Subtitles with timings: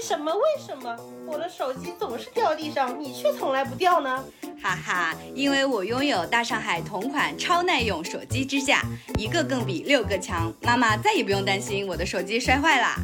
[0.00, 0.32] 为什么？
[0.32, 0.96] 为什么
[1.26, 4.24] 我的手机总是掉地上，你却从来不掉呢？
[4.62, 8.80] 哈哈，因为我拥有大上海同款超耐用手机支架，
[9.18, 10.50] 一个更比六个强。
[10.62, 12.96] 妈妈再也不用担心我的手机摔坏啦。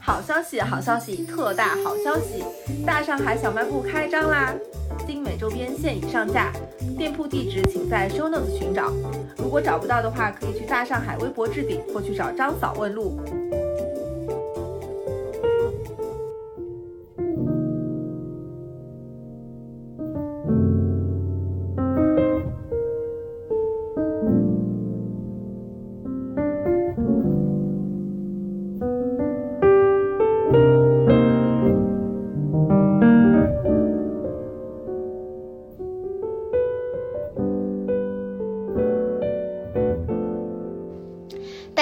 [0.00, 2.42] 好消息，好消息，特大好消息！
[2.86, 4.54] 大上海小卖部开张啦！
[5.06, 6.50] 精美周边现已上架，
[6.96, 8.90] 店铺地址请在 show notes 寻找。
[9.36, 13.20] 如果找不到的话，可以去大上海微博置顶或去找张嫂问路。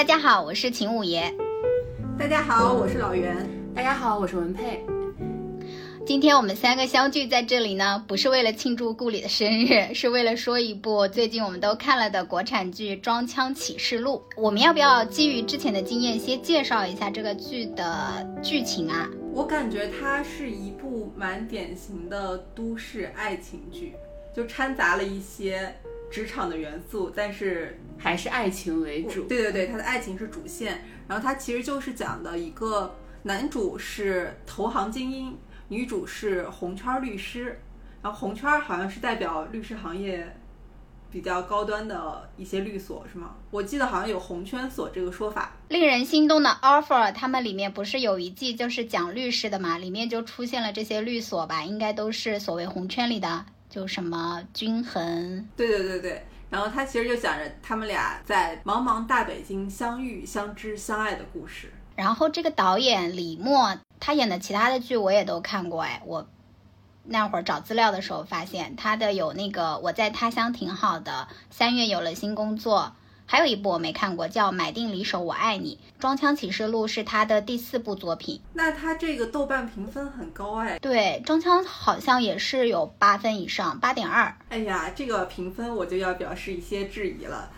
[0.06, 1.34] 家好，我是秦五爷。
[2.16, 3.36] 大家好，我是老袁。
[3.74, 4.80] 大家好，我是文佩。
[6.06, 14.22] 今天我们三个相聚在这里呢，不是为了庆祝顾里的生日， 是为了说一部最近我们都看了的国产剧《装腔启示录》。
[14.40, 19.10] 我们要不要基于之前的经验，先介绍一下这个剧的剧情啊？
[19.32, 23.96] 我感觉它是一部蛮典型的都市爱情剧，
[24.32, 25.74] 就掺杂了一些
[26.16, 29.24] 职场的元素，但是还是爱情为主。
[29.24, 30.82] 对对对，它的爱情是主线。
[31.06, 35.36] 然后它其实就是讲的一个男主是投行精英，
[35.68, 37.60] 女主是红圈律师。
[38.00, 40.26] 然后红圈好像是代表律师行业
[41.10, 43.34] 比较高端的一些律所，是吗？
[43.50, 45.52] 我记得好像有红圈所这个说法。
[45.68, 49.76] 令人心动的 offer，他们里面不是有一季就是讲律师的嘛？
[49.76, 55.48] 里面就出现了这些律所吧，应该都是所谓红圈里的，就什么均衡。
[55.56, 56.26] 对对对对。
[56.48, 61.72] 然后他其实就讲着他们俩在茫茫大北京相遇、相知、相爱的故事。
[61.96, 66.26] 然后这个导演李默，他演的其他的剧我也都看过，哎，我
[67.02, 72.94] 那会儿找资料的时候发现他的有那个我在他乡挺好的，三月有了新工作。
[73.28, 78.40] 还有一部我没看过，叫《买定离手我爱你》，《装腔启示录》是他的第四部作品。
[78.52, 80.78] 那他这个豆瓣评分很高哎。
[80.78, 84.32] 对，装腔好像也是有八分以上，八点二。
[84.48, 87.50] 哎呀，这个评分我就要表示一些质疑了。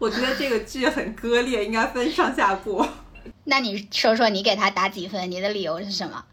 [0.00, 2.84] 我觉得这个剧很割裂，应该分上下部。
[3.44, 5.30] 那你说说，你给他打几分？
[5.30, 6.24] 你的理由是什么？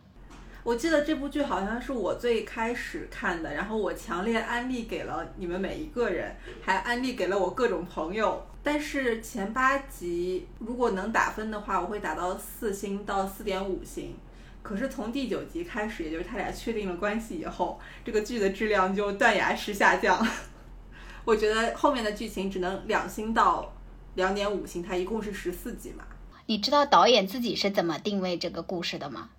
[0.64, 8.44] 我记得这部剧好像是我最开始看的，然后我强烈安利给了你们每一个人，还安利给了我各种朋友。
[8.66, 14.16] 但是前八集如果能打分的话，我会打到四星到四点五星。
[14.64, 20.28] 可是从第九集开始，也就是他俩确定了关系以后，这个剧的质量就断崖式下降。
[21.24, 23.72] 我觉得后面的剧情只能两星到
[24.16, 26.04] 两点五星，它一共是十四集嘛。
[26.48, 29.30] 你知道导演自己是怎么定位这个故事的吗？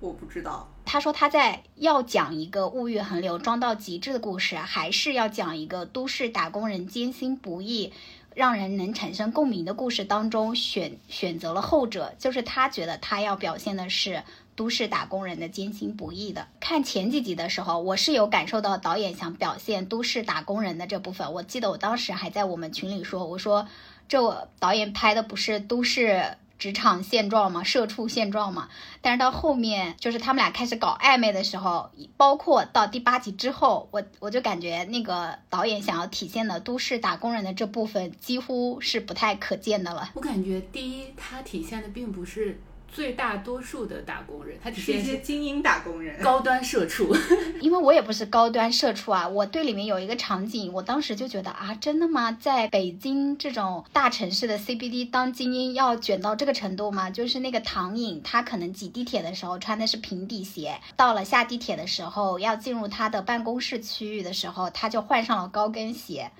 [0.00, 0.68] 我不知道。
[0.84, 7.92] 他说他在要讲一个物欲横流、装到极致的故事，还是要讲一个都市打工人艰辛不易、
[8.36, 12.14] 让人能产生共鸣的故事当中，选选择了后者。
[12.18, 14.22] 就是他觉得他要表现的是
[14.54, 16.46] 都市打工人的艰辛不易的。
[16.60, 21.32] 看前几集的时候，我是有感受到导演想表现都市打工人的这部分。
[21.32, 23.66] 我记得我当时还在我们群里说，我说
[24.06, 26.36] 这导演拍的不是都市。
[26.58, 28.68] 职场现状嘛，社畜现状嘛，
[29.00, 40.10] 但是到后面就是他们俩开始搞暧昧的时候，包括到第八集之后，我我就感觉那个导演想要体现的都市打工人的这部分几乎是不太可见的了。
[40.14, 42.60] 我感觉第一，他体现的并不是。
[42.96, 47.14] 最大多数的打工人，他只是一些精英打工人，高端社畜。
[47.60, 52.32] 因为我也不是高端社畜啊，我对里面有一个场景，我当时就觉得啊，真的吗？
[52.32, 57.10] 在北京这种大城市的 CBD 当精英要卷到这个程度吗？
[57.10, 66.30] 就是那个唐颖，他可能挤地铁的时候穿的是平底鞋，到了下地铁的时候要进入他的办公室区域的时候，他就换上了高跟鞋。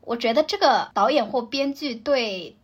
[0.00, 2.56] 我觉得这个导演或编剧对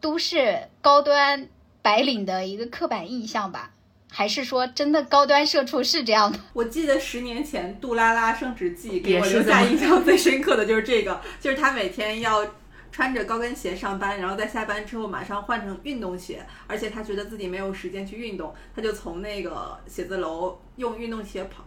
[0.00, 1.48] 都市高端。
[1.86, 3.70] 白领的一个刻板印象吧，
[4.10, 6.36] 还是说真的高端社畜是这样的？
[6.52, 12.44] 我记得十年前《杜拉拉升职记》给我留下印象最深刻的就是这个，就是他每天要
[12.90, 21.64] 穿着高跟鞋上班，然后在下班之后马上换成运动鞋，而且他觉得自己没有时间去运动，他就从那个写字楼用运动鞋跑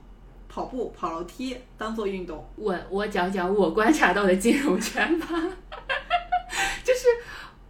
[0.49, 2.45] 跑步、跑楼梯当做运动。
[2.57, 5.27] 我我讲讲我观察到的金融圈吧，
[6.83, 7.07] 就是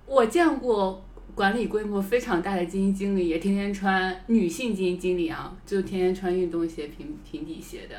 [0.07, 7.95] 我见过管理规模非常大的基金经理，也天天穿女性基金经理啊，就天天穿运动鞋、平平底鞋的。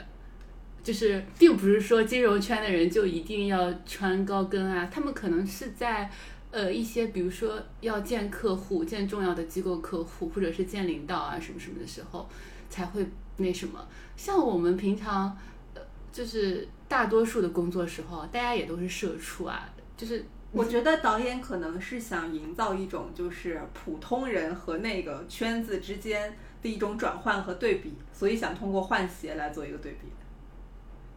[0.82, 6.10] 就是并不是说金融圈的人就一定要穿高跟啊，他们可能是在
[6.50, 12.26] 呃一些比如说要见客户、见重要的机构客户，或者是见领导啊什么什么的时候
[12.70, 13.06] 才会
[13.36, 13.86] 那什么。
[14.16, 15.36] 像我们平常
[15.74, 19.68] 呃就是大多数的工作时候，大家也都是社畜啊，
[19.98, 30.08] 就是我觉得导演可能是想营造一种就是普通人和那个圈子之间的一种转换和对比，所以想通过换鞋来做一个对比。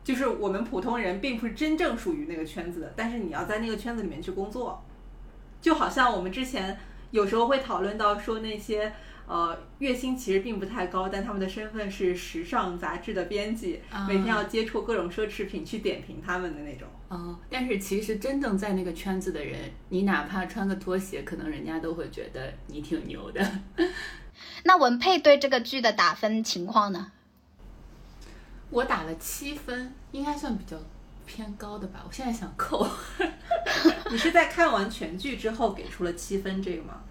[0.03, 4.83] 就是我们普通人并不是真正属于那个圈子的，但是你要在那个圈子里面去工作，
[5.61, 6.77] 就好像我们之前
[7.11, 8.93] 有时候会讨论到说那些
[9.25, 16.87] 呃月薪其实并不太高，但他们的身份是时尚杂志的编辑，每天要接触各种奢侈品去点评他们的那种。
[17.09, 23.59] 哦，但是其实真正在那个圈子的人，你哪怕穿个拖鞋，可能人家都会觉得你挺牛的。
[24.65, 27.11] 那文佩对这个剧的打分情况呢？
[28.71, 30.75] 我打了七分，应该算比较
[31.27, 32.03] 偏高的吧。
[32.07, 32.87] 我现在想扣，
[34.09, 37.03] 你是在看完全剧之后给出了七分这个吗？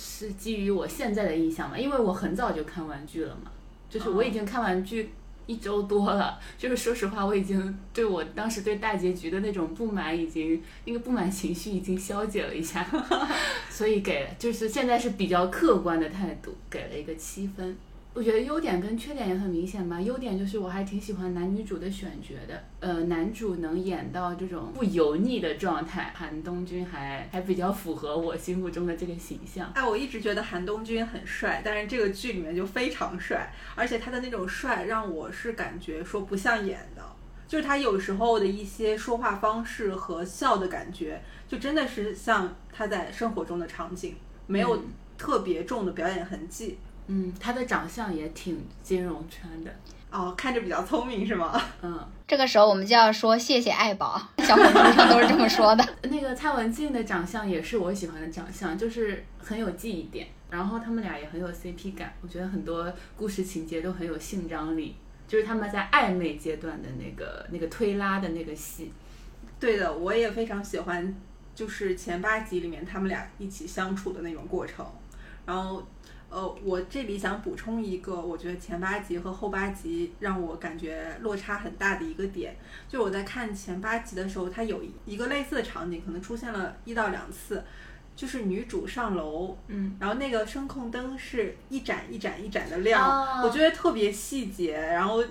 [0.00, 1.76] 是基于我现在的印象嘛？
[1.76, 3.50] 因为我很早就看完剧了嘛，
[3.90, 5.10] 就是我已经看完剧
[5.46, 6.38] 一周多了。
[6.56, 12.86] 就是说实话，我已经对我当时对大结局的那种不满，已经那个不满情绪已经消解了一下，
[13.68, 17.76] 所以给就是现在是比较客观的态度，给了一个七分。
[18.18, 20.00] 我觉得优点跟缺点也很明显吧。
[20.00, 29.70] 优点就是我还挺喜欢男女主的选角的，呃，男主能演到这种不油腻的状态，韩东君还还比较符合我心目中的这个形象。
[29.72, 37.02] 哎，我一直觉得韩东君很帅，但是这个剧里面就非常帅，而且他的那种帅让我是感觉说不像演的，
[37.46, 44.16] 就是他有时候的一些说话方式和笑的感觉，就真的是像他在生活中的场景，
[44.48, 44.82] 没有
[45.16, 46.78] 特别重的表演痕迹。
[47.08, 49.70] 嗯，他的长相也挺金融圈的
[50.10, 51.60] 哦，看着比较聪明是吗？
[51.82, 55.86] 嗯，这个时候我们就要说谢谢爱宝， 小红书上都是这么说的。
[56.08, 64.96] 那个蔡文静的长相也是我喜欢的长相，就是很有记忆点，然后他们俩也很有 CP 感，我觉得很多故事情节都很有性张力，
[65.26, 68.92] 就是他们在暧昧阶段的那个那个推拉的那个戏。
[69.60, 71.14] 对的，我也非常喜欢，
[71.54, 74.86] 就是前八集里面他们俩一起相处的那种过程，
[75.44, 75.86] 然后。
[76.30, 82.54] 呃，我这里想补充一个，我觉得前八集和后八集让我感觉落差很大的一个点，
[82.86, 87.64] 就我在看前八集的时候，它有一个类似的场景，可能出现了一到两次，
[88.14, 95.24] 就是女主上楼，嗯，然后那个声控灯是一盏一盏一盏的亮，我觉得特别细节，然后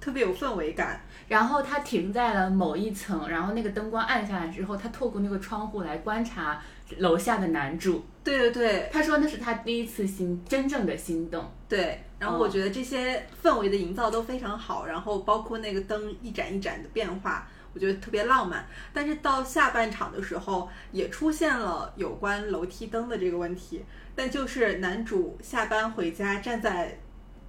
[0.00, 1.00] 特别有氛围感。
[1.28, 6.60] 然后它停在了某一层，然后那个灯光暗下来之后，他透过那个窗户来观察
[6.98, 8.04] 楼下的男主。
[8.24, 11.50] 对对对，他说那是他第一次心真正的心动。
[11.68, 18.64] 对，然后我觉得这些氛围的营造都非常好，然后包括那个灯一盏一盏的变化，我觉得特别浪漫。
[18.92, 23.84] 但是到下半场的时候，也出现了有关楼梯灯的这个问题，
[24.14, 27.00] 但就是男主下班回家，站在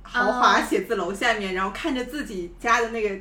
[0.01, 3.15] 豪华写字楼下面，然后看着自己家的那个。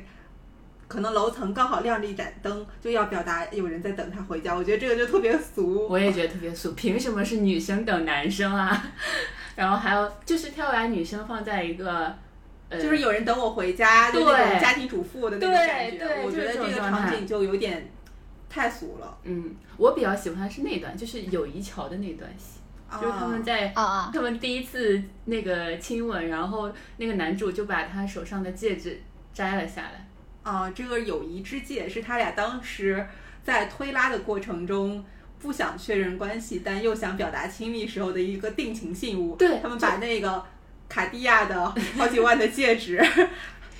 [0.93, 4.53] 可能楼层刚好亮着一盏灯，就要表达有人在等他回家。
[4.53, 5.87] 我觉得这个就特别俗。
[5.89, 8.85] 我也觉得特别俗，凭什么是女生等男生啊？
[9.57, 12.15] 然后还有就是跳完女生放在一个，
[12.69, 15.97] 呃，就是有人等我回家的那种家庭主妇的那种感觉。
[15.97, 17.91] 对，我觉得这个场景就有点
[18.47, 19.17] 太俗了。
[19.23, 22.59] 嗯，我比较喜欢是那段，就是友谊桥的那段戏，
[23.01, 29.01] 就是他们在啊，他们第一次那个亲吻，然后那个男主就把他手上的戒指
[29.33, 30.02] 摘了下来。
[30.43, 33.07] 啊，这个友谊之戒是他俩当时
[33.43, 35.03] 在推拉的过程中
[35.39, 39.35] 不想确认关系，但又想表达亲密时候的一个定情信物。
[39.37, 40.43] 对他们把那个
[40.89, 43.01] 卡地亚的好几万的戒指，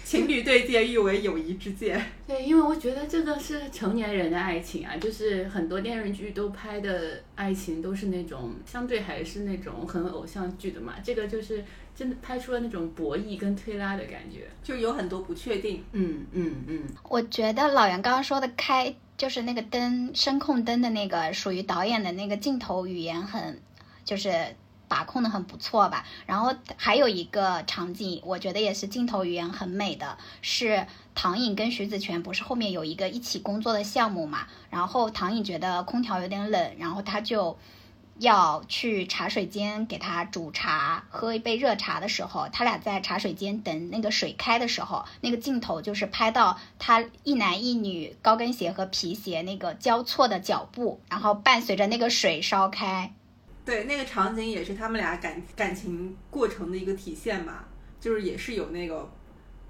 [0.06, 2.02] 情侣对戒誉为友谊之戒。
[2.26, 11.64] 对，因为我觉得这个是成年人的爱情啊，就是很多电视剧都拍的爱情都是那种相对还是那种很偶像剧的嘛，这个就是。
[11.96, 15.84] 真的拍出了那种博弈跟推拉的感觉，就有很多不确定。
[15.92, 16.84] 嗯嗯嗯。
[17.10, 23.62] 我觉得老袁刚刚说的开，就是那个灯声控灯的那个，属于导演的那个镜头语言很，
[24.06, 24.56] 就是。
[24.86, 26.06] 把控的很不错吧。
[26.28, 30.86] 然后还有一个场景，我觉得也是镜头语言很美的，是
[31.16, 34.46] 唐颖跟徐子泉不是后面有一个一起工作的项目嘛？
[34.70, 37.58] 然后唐颖觉得空调有点冷，然后他就。
[38.24, 53.14] 要去茶水间给他煮茶，喝一杯热茶的时候，他俩在茶水间等那个水开的时候，那个镜头就是拍到他一男一女高跟鞋和皮鞋那个交错的脚步，然后伴随着那个水烧开。
[53.66, 57.66] 对，那个场景也是他们俩感感情过程的一个体现嘛，
[58.00, 59.12] 就是也是有那个。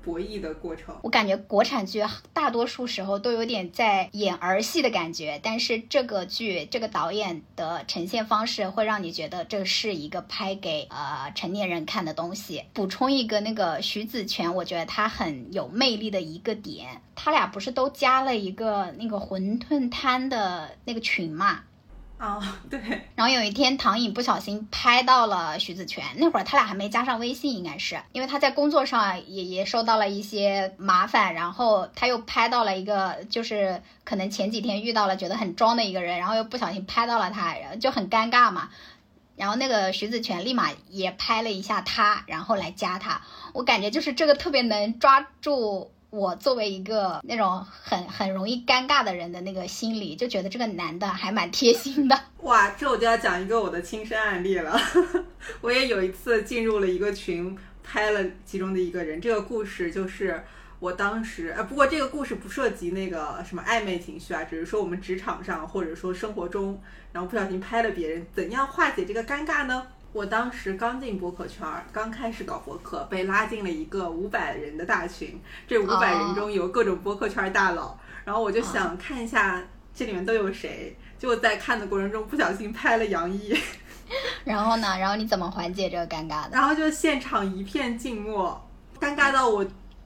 [0.04, 12.66] 博弈的过程，我感觉国产剧大多数时候都有点在演儿戏的感觉，但是这个剧这个导演的呈现方式会让你觉得这是一个拍给呃成年人看的东西。
[12.74, 21.62] 补充一个，那个徐子泉，我觉得他很有魅力的一个点，他俩不是都加了一个那个馄饨摊的那个群嘛？
[22.24, 22.80] 啊，对。
[23.16, 38.70] 然后有一天，唐颖不小心拍到了徐子泉，那会儿他俩还没加上微信，应该是因为他在工作上也也受到了一些麻烦，然后他又拍到了一个，就是可能前几天遇到了觉得很装的一个人，然后又不小心拍到了他，就很尴尬嘛。
[39.36, 43.22] 然后那个徐子泉立马也拍了一下他，然后来加他。
[43.52, 45.92] 我感觉就是这个特别能抓住。
[46.14, 52.16] 我作为一个那种很很容易尴尬的人的那个心理，就觉得这个男的还蛮贴心的。
[52.44, 54.80] 哇，这我就要讲一个我的亲身案例了。
[55.62, 59.20] 我也有一次进入了一个群，拍了其中的一个人。
[59.20, 60.44] 这个故事就是
[60.78, 66.80] 我当时，呃，不过这个故事不涉及那个什么暧昧情绪啊，只是说我们职场上或者说生活中，
[67.12, 69.88] 然后不小心拍了别人，怎样化解这个尴尬呢？
[70.14, 75.42] 我当时刚进博客圈，刚开始搞博客，被拉进了一个五百人的大群。
[75.68, 79.60] 这五百人中有各种博客圈大佬，然后我就想看一下
[79.92, 80.96] 这里面都有谁。
[81.18, 83.58] 结果在看的过程中不小心拍了杨毅。
[84.46, 84.96] 然后呢？
[85.00, 86.50] 然后你怎么缓解这个尴尬的？
[86.52, 89.66] 然后就现场一片静默，尴尬到我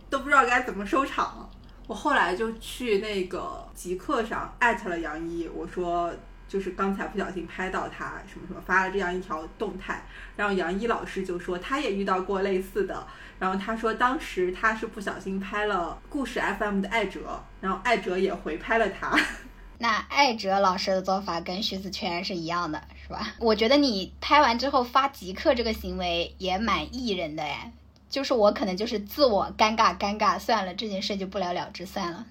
[0.10, 1.50] 都不知道该怎么收场。
[1.86, 6.14] 我后来就去那个极客上艾特了杨毅，我说。
[6.48, 10.01] 就是刚才不小心拍到他什么什么发了这样一条动态，
[10.36, 13.06] 然后杨一老师就说他也遇到过类似的，
[13.39, 19.18] 然后他说当时他是不小心拍了故事 FM 的艾哲，然后艾哲也回拍了他。
[19.80, 23.34] 那艾哲老师的做法跟徐子泉是一样的，是吧？
[23.39, 27.72] 我觉得你拍完之后发即刻这个行为也蛮艺人的哎，
[28.10, 32.25] 就是我可能就是自我尴尬尴尬算了，这件事就不了了之算了。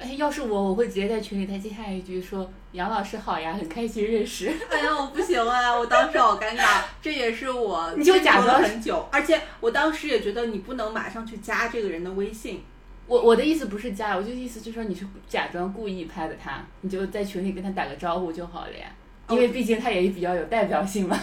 [0.00, 4.46] 哎，要是我，我会直接在群里再接下一句说：“杨老师好呀，很开心认识。
[4.70, 12.62] ”哎呀，我不行啊，我当时好尴尬，这也是我 你就假装很久，而且我当时也觉得你不能马上去加这个人的微信。
[13.06, 18.86] 我我的意思不是加，我就意思就是说你是假装故意拍的他，你就在群里跟他打个招呼就好了呀。
[19.30, 21.18] 因为毕竟他也比较有代表性嘛，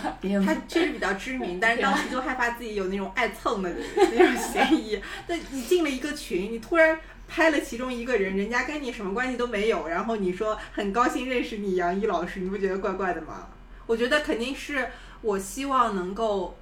[0.46, 5.00] 他确实比较知名，但是当时就害怕自己有那种爱蹭的那种嫌疑。
[5.26, 7.00] 但你进了一个群，你突然。
[7.28, 13.48] 拍了其中一个人，人家跟你什么关系都没有，然后你说很高兴认识你杨一老师，你不觉得怪怪的吗？
[13.88, 14.90] 我觉得肯定是
[15.22, 16.58] 我希望能够，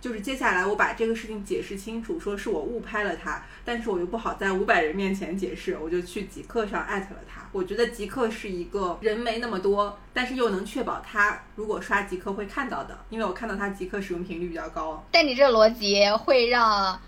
[0.00, 7.48] 就是接下来我把这个事情解释清楚，说是我误拍了他，但是我又不好在五百人面前解释，我就去极客上艾特了他。
[7.52, 15.04] 我觉得极客是一个人没那么多，但是又能确保他如果刷极客会看到的，因为我看到他极客使用频率比较高。
[15.10, 17.00] 但你这逻辑会让。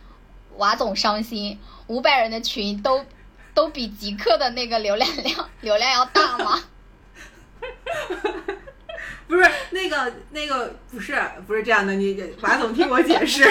[0.59, 3.05] 瓦总伤心，五百人的群都
[3.55, 6.62] 都比极客的那个流量量 流量要大吗？
[9.27, 11.15] 不是那个那个不是
[11.47, 13.45] 不是这样的，你瓦总听我解释，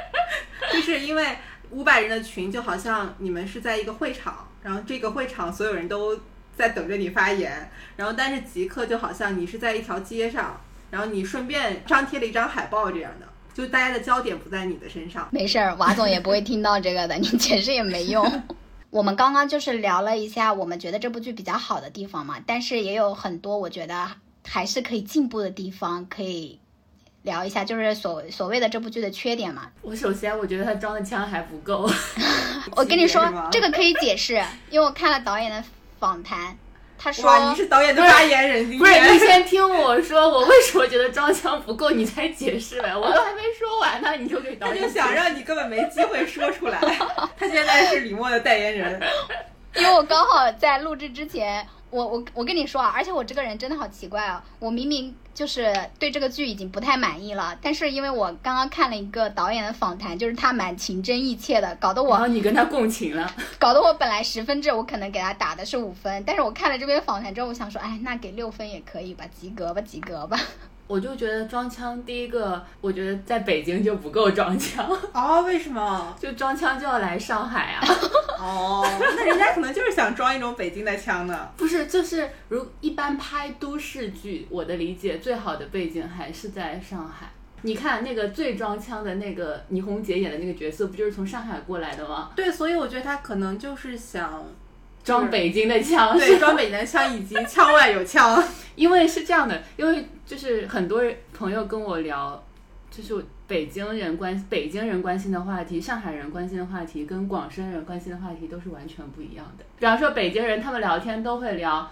[0.72, 1.36] 就是因为
[1.70, 6.20] 五百人的群就好像你们是在一个会场，然后这个会场所有人都
[6.56, 10.60] 在等着你发言，然后但是极客就好像你是在一条街上，
[10.90, 13.26] 然后你顺便张贴了一张海报这样的。
[13.54, 18.42] 就大家的焦点不在你的身上，没事儿，瓦总也不会听到这个的，你解释也没用。
[18.90, 24.08] 我们刚刚就是聊了一下我们觉得这部剧比较好的地方嘛，但是也有很多我觉得
[24.46, 26.58] 还是可以进步的地方，可以
[27.22, 29.70] 聊一下，就是所所谓的这部剧的缺点嘛。
[29.82, 31.88] 我首先我觉得他装的枪还不够，
[32.76, 34.34] 我跟你说 这个可以解释，
[34.70, 35.62] 因为我看了导演的
[35.98, 36.56] 访谈。
[37.04, 38.92] 他说：“你是导演的发言人，不是？
[39.12, 42.92] 你先听我说，我为什么觉得装腔不够，你再解释呗。
[42.96, 44.80] 我都还没说完呢，你就给导演。
[44.80, 46.78] 他就想让你根本没机会说出来。
[47.38, 48.98] 他现在是李默的代言人，
[49.76, 54.44] 因为我刚好在录制之前。”我我我跟你说啊，而且我这个人真的好奇怪啊！
[54.58, 62.10] 我明明就是对这个剧已经不太满意了，但是因为我刚刚看了一个导演的访谈，就是他蛮情真意切的，搞得我……
[62.10, 70.36] 然后你跟他共情了，搞得我本来十分制，我可能给他打的是五分，但是我看了这篇访谈之后，我想说，哎，那给六分也可以吧，及格吧，及格吧。
[70.86, 76.14] 我就觉得装腔，第一个，我觉得在北京就不够装腔， 哦，为什么？
[76.20, 77.86] 就装腔就要来上海啊？
[78.38, 81.48] 哦，那人家可能就是想装一种北京的腔呢。
[81.56, 87.30] 不是，就是如一般拍都市剧，我的理解最好的背景还是在上海。
[87.62, 92.30] 你看那个最装腔的那个倪虹洁演的那个角色，不就是从上海过来的吗？
[92.36, 94.44] 对，所以我觉得他可能就是想
[95.04, 98.42] 装北京的腔，对，装北京的腔，以及腔外有腔。
[98.74, 101.00] 因为是这样的，因为就是很多
[101.32, 102.42] 朋友跟我聊，
[102.90, 109.64] 就是北京人关北京人关心的话题，上海人关心的话题，跟广深人关心的话题都是完全不一样的。
[109.78, 111.88] 比方说北京人，他们聊天都会聊，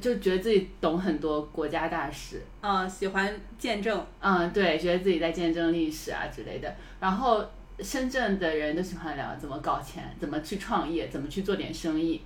[0.00, 6.74] 就觉得自己懂很多国家大事，嗯，喜欢见证，嗯，对，觉得自己在见证历史啊之类的。
[6.98, 7.44] 然后
[7.78, 12.20] 深圳的人都喜欢聊怎么搞钱，怎么去创业，怎么去做点生意。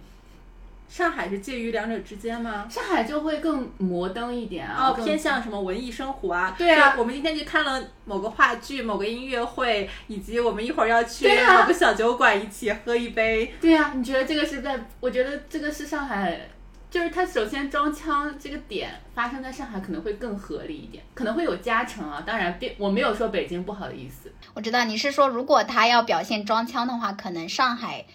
[0.94, 2.68] 上海是介于两者之间吗？
[2.70, 6.54] 上海就会更摩登一点啊，哦，偏向什么文艺生活啊？
[6.56, 13.52] 对啊，我们今天去看了某个话剧、某个音乐会，以及我们一会儿要去某个小酒馆一起喝一杯。
[13.60, 14.86] 对啊、你觉得这个是在？
[15.00, 16.48] 我觉得这个是上海，
[16.88, 22.22] 就是它首先装腔这个点发生在上海可能会更合理一点，可能会有加成啊。
[22.24, 24.32] 当然，并我没有说北京不好的意思。
[24.54, 28.06] 我知道你是说，如果他要表现装腔的话，可能上海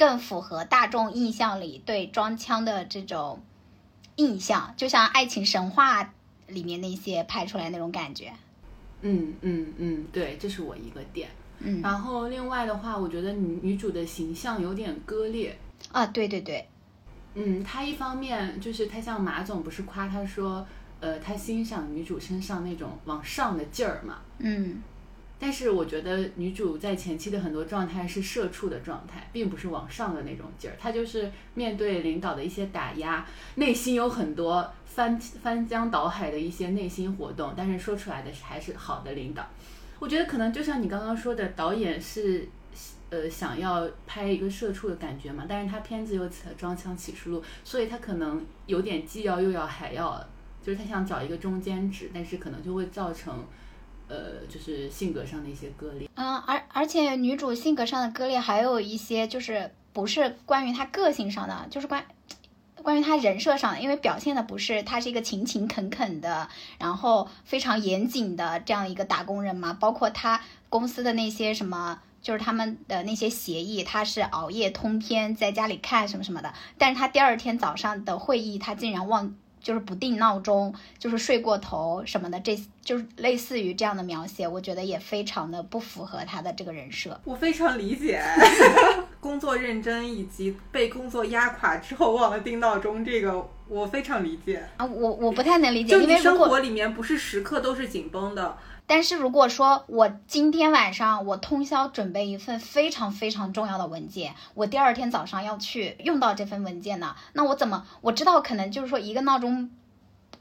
[0.00, 3.42] 更符合大众印象里对装腔的这种
[4.16, 6.02] 印象，就像《爱情神话》
[6.46, 8.32] 里面那些拍出来那种感觉。
[9.02, 11.28] 嗯嗯嗯，对，这是我一个点。
[11.58, 15.54] 嗯然后另外的话，我觉得女女主的形象有点割裂。
[15.92, 16.66] 啊，对对对，
[17.34, 20.66] 嗯，她一方面就是她像马总不是夸她说，
[21.00, 24.20] 呃，她欣赏女主身上那种往上的劲儿嘛。
[24.38, 24.80] 嗯
[25.42, 30.76] 但是我觉得女主在前期的很多状态是社畜的状态，并不是往上的那种劲儿。
[30.78, 39.48] 她就是面对领导的一些打压，内心有很多翻翻江倒海的一些内心活动，但是说出来的还是好的领导。
[39.98, 42.46] 我觉得可能就像你刚刚说的，导演是
[43.08, 50.22] 呃想要拍一个社畜的感觉嘛，但是他片子又起了装腔启示录，所以他可能有点既要又要还要，
[50.62, 53.42] 就是他想找一个中间值，但是可能就会造成。
[54.10, 56.08] 呃，就是性格上的一些割裂。
[56.16, 62.04] 嗯，而而且女主性格上的割裂还有一些就是不是关于她个性上的，就是关
[62.82, 72.00] 关于她人设上的，因为表现的不是她是一个勤勤恳恳的，然后非常严谨的这样一个打工人嘛，包括她公司的那些什么。
[72.22, 87.20] 就是他们的那些协议，她是熬夜通篇在家里看什么什么的，但是她第二天早上的会议，她竟然忘，就是不定闹钟，就是睡过头什么的，这就是类似于这样的描写，我觉得也非常的不符合他的这个人设。
[87.24, 88.22] 我非常理解，
[89.20, 94.64] 工作认真以及被工作压垮之后忘了定闹钟，这个我非常理解。
[94.76, 98.56] 啊，我我不太能理解，因为生活里面不是时刻都是紧绷的，
[98.90, 109.70] 但是如果说我今天晚上我通宵准备一份非常非常重要的文件，我第二天早上要去用到这份文件呢，那我怎么我知道可能就是说一个闹钟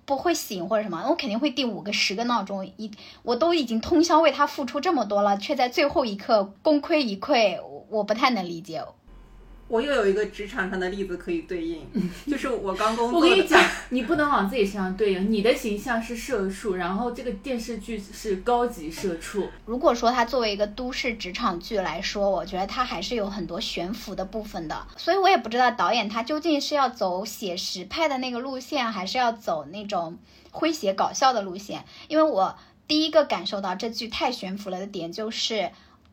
[0.04, 2.90] 不会醒或者什么，我肯定会定五个十个闹钟，一
[3.22, 8.84] 我都已经通宵为他付出这么多了，却在最后一刻功亏一篑，我不太能理解。
[9.70, 11.88] 我又有一个职场上的例子可以对应，
[12.28, 13.28] 就是我刚工作的。
[13.28, 15.32] 我跟你讲，你不能往自己身上对应。
[15.32, 19.48] 你的形象是社畜，然后这个电视剧是高级社畜。
[19.66, 30.18] 如果说它作为一个都市职场剧来说，我觉得它还是有很多悬浮的部分的，所以我也不知道导演他究竟是要走写实派的那个路线，还是要走那种
[30.52, 31.86] 诙谐搞笑的路线。
[32.08, 35.70] 因为我第一个感受到这剧太悬浮了的点就是。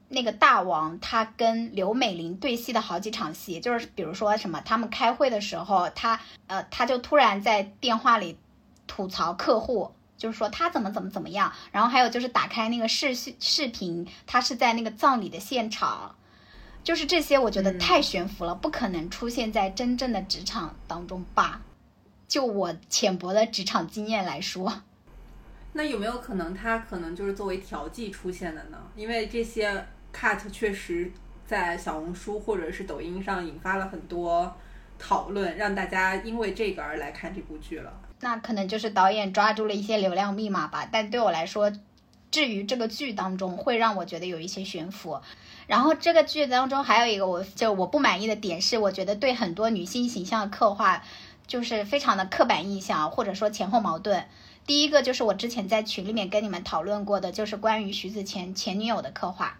[0.09, 8.39] 那个大王他跟刘美玲对戏的好几场戏，就是比如说什么，他们开会的时候，他呃他就突然在电话里
[8.87, 16.15] 吐槽客户，就是说他怎么怎么怎么样，然后还有就是打开那个视视视频，他是在那个葬礼的现场，
[16.85, 21.63] 就是这些，我觉得太悬浮了，不可能出现在真正的职场当中吧？
[22.29, 24.83] 就我浅薄的职场经验来说，
[25.73, 28.79] 那有没有可能他可能就是作为调剂出现的呢？
[28.97, 31.11] 因为这些 cut 确实
[31.45, 34.57] 在小红书或者是抖音上引发了很多
[34.99, 37.93] 讨论，让大家因为这个而来看这部剧了。
[38.21, 40.89] 那可能就是导演抓住了一些流量密码吧。
[40.91, 41.71] 但对我来说，
[42.31, 45.21] 至于这个剧当中，会让我觉得有一些悬浮。
[45.67, 51.03] 然后这个剧当中还有一个我就我不满意的点是，我觉得对很多女性形象的刻画
[51.47, 54.25] 就是非常的刻板印象，或者说前后矛盾。
[54.67, 59.59] 第一个就是我之前在群里面跟你们讨论过的，就是关于徐子泉前女友的刻画，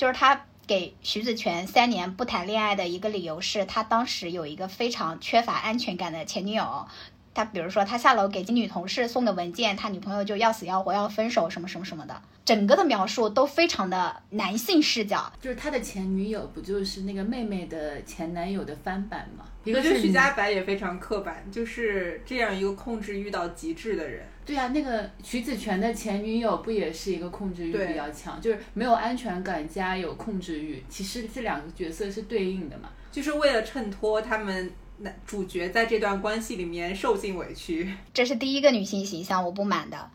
[0.00, 6.86] 就是他给徐子泉三年不谈恋爱的一个理由是他当时有一个非常缺乏安全感的前女友，
[7.34, 15.30] 他比如说他下楼给女同事送个文件，他女朋友就要死要活要分手什么什么什么的，整个的描述都非常的男性视角。
[15.38, 19.44] 就是他的前女友不就是那个妹妹的前男友的翻版吗？
[19.64, 24.26] 一我觉得许个是徐家白也非常刻板，就是这样一个控制欲到极致的人。
[24.50, 32.88] 对啊，那个徐子泉的前女友不也是一个控制欲比较强，就是没有安全感加有控制欲，其实这两个角色是对应的嘛。
[33.12, 37.94] 就是为了衬托他们男主角在这段关系里面受尽委屈。
[38.12, 40.10] 这是第一个女性形象我不满的。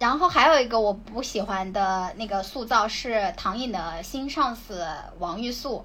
[0.00, 4.84] 然后还有一个我不喜欢的那个塑造是唐颖的新上司
[5.20, 5.84] 王玉素，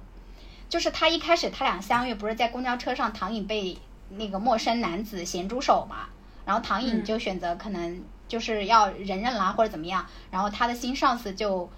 [0.68, 3.78] 就是他一开始他俩相遇不是在公交车上，唐颖被
[4.10, 6.08] 那个陌生男子咸猪手嘛，
[6.44, 11.70] 然后唐颖嗯就选择可能就是要忍忍啦或者怎么样，然后他的新上司就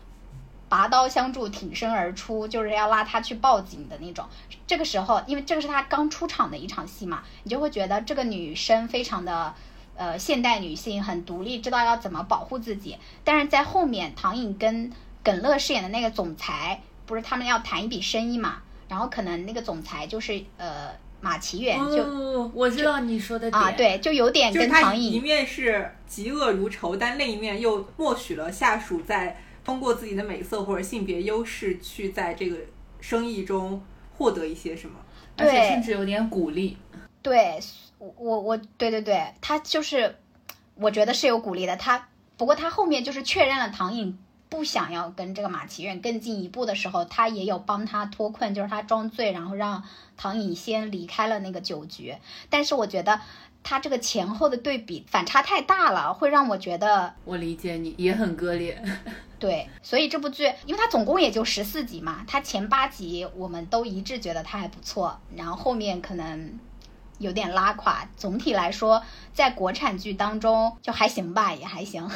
[0.69, 4.27] 拔刀相助，挺身而出，就是要拉他去报警的那种。
[4.67, 9.55] 这个时候，因为这个是他刚出场的一场戏嘛，你就会觉得这个女生非常的
[9.97, 12.97] 呃现代女性，很独立，知道要怎么保护自己。
[13.23, 14.91] 但是在后面，唐颖跟
[15.23, 20.93] 耿乐饰演的那个总裁，不是他们要谈一笔生意嘛，然后可能那个总裁就是呃
[21.25, 32.59] 马奇远就、哦，我知道你说的点啊，对，就有点跟唐颖一面是嫉恶如仇，但另一面又默许了下属在通过自己的美色或者性别优势去在这个
[33.01, 33.83] 生意中
[34.19, 34.97] 获得一些什么。
[35.39, 36.77] 而且对甚至有点鼓励。
[37.23, 37.59] 对，
[37.99, 40.17] 我我我，对对对，他就是，
[40.75, 41.75] 我觉得是有鼓励的。
[41.79, 42.07] 他
[42.37, 44.19] 不过他后面就是确认了唐颖
[44.55, 49.83] 不想要跟这个马其远更进一步的时候，他也有帮他脱困，就是他装醉，然后让
[50.17, 52.15] 唐颖先离开了那个酒局。
[52.49, 53.21] 但是我觉得
[53.65, 58.81] 他这个前后的对比反差太大了，会让我觉得我理解你，也很割裂。
[59.41, 66.59] 对，所以这部剧，因为它总共也就十四集嘛，它前八集我们都一致觉得它还不错，然后后面可能
[67.19, 68.09] 有点拉垮。
[68.17, 69.03] 总体来说，
[69.35, 72.09] 在国产剧当中就还行吧，也还行。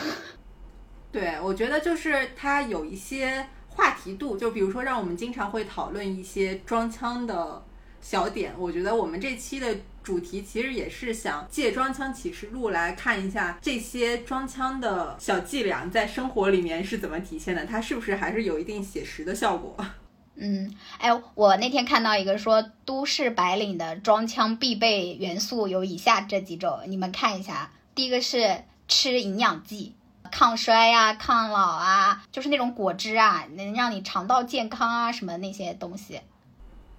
[1.11, 7.65] 对，我觉得就是它有一些话题度，就比如说让我们经常会讨论一些装腔的
[8.01, 8.53] 小点。
[8.59, 19.77] 我觉得我们这期的主题其实也是想借《装腔启示录》来看一下这些装腔的小伎俩在生活里面是怎么体现的，它是不是还是有一定写实的效果。
[20.41, 27.73] 嗯，哎，我那天看到一个说都市白领的装腔必备元素有以下这几种，你们看一下。
[27.95, 29.97] 第一个是吃营养剂，
[30.29, 36.21] 抗衰呀、抗老啊，就是那种果汁啊，能让你肠道健康啊，什么那些东西。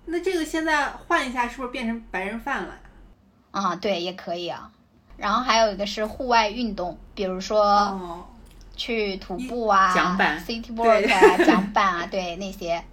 [0.06, 2.74] 那这个现在换一下，是不是变成白人饭了？
[3.52, 4.72] 啊，对，也可以啊。
[5.18, 8.26] 然后还有一个是户外运动，比如说哦，
[8.76, 12.84] 去徒步啊、桨板 City Walk 啊、 桨板啊，对那些。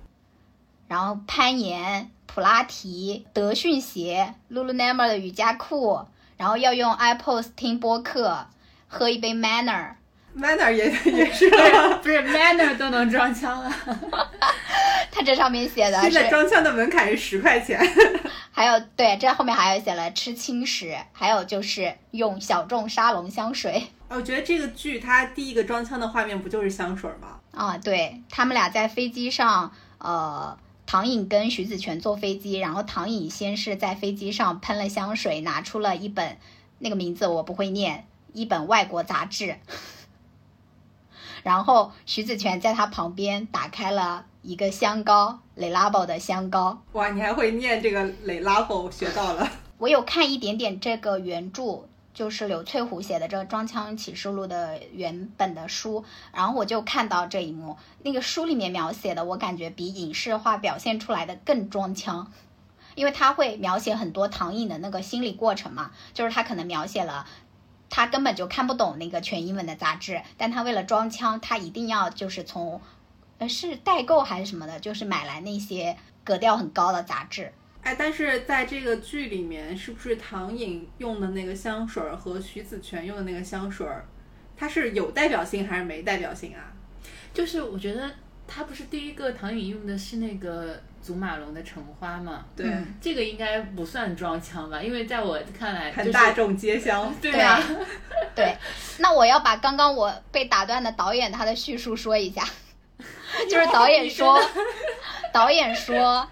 [0.88, 8.46] 然后攀岩、普拉提、德训鞋、Lululemon 的瑜伽裤，然后要用 iPods 听播客，
[8.88, 9.94] 喝一杯 Manner。
[10.36, 13.72] Manner 也 也是，不是 Manner 都能装腔了。
[15.10, 17.80] 它这上面写的现在是，装腔的门槛是十块钱。
[18.52, 23.86] 还有对，这后面还有写了吃轻食，还有就是用小众沙龙香水。
[24.08, 27.38] 我觉得这个剧它第一个装腔的画面不就是香水吗？
[27.52, 36.36] 啊，对他们俩在飞机上，呃，唐颖跟徐子泉坐飞机，然后唐颖先是在飞机上喷了香水，拿出了一本
[36.78, 39.56] 那个名字我不会念，一本外国杂志，
[41.46, 46.82] 然后徐子泉在他旁边打开了一个香膏，雷拉宝的香膏。
[46.94, 49.48] 哇，你还会念这个雷拉宝，学到了。
[49.78, 62.32] 我有看一点点这个原著，就是柳翠湖写的这个《装腔启示录》的原本的书，然后我就看到这一幕，那个书里面描写的，我感觉比影视化表现出来的更装腔，
[62.96, 67.24] 因为他会描写很多唐颖的那个心理过程嘛，就是他可能描写了。
[67.88, 72.80] 他根本就看不懂那个全英文的杂志，但他为了装腔，他一定要就是从，
[73.38, 77.52] 呃，是代购还是什么的，就是买来那些格调很高的杂志。
[77.82, 84.04] 哎，但是在这个剧里面，是不是唐颖用的那个香水儿和徐子泉用的那个香水儿，
[84.56, 86.72] 它是有代表性还是没代表性啊？
[87.32, 88.10] 就是我觉得
[88.48, 92.44] 他不是第一个唐颖用的是那个祖马龙的橙花嘛？
[92.56, 94.80] 对，嗯这个应该不算装腔吧？
[94.82, 97.12] 因为在我看来，就是很大众皆香。
[97.20, 97.60] 对啊，
[98.34, 98.56] 对，
[98.98, 102.42] 那我要把刚刚我被打断的导演他的叙述说一下，
[103.50, 104.40] 就是导演说，
[105.32, 106.26] 导演说，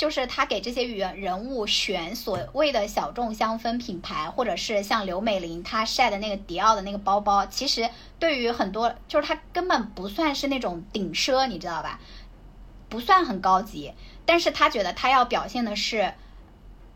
[0.00, 7.86] 就是他给这些人人物选所谓的小众香氛品牌，或者是像刘美玲她晒的那个迪奥的那个包包，其实
[8.18, 12.00] 对于很多就是他根本不算是那种顶奢，你知道吧？
[12.88, 13.92] 不算很高级，
[14.24, 16.14] 但是他觉得他要表现的是。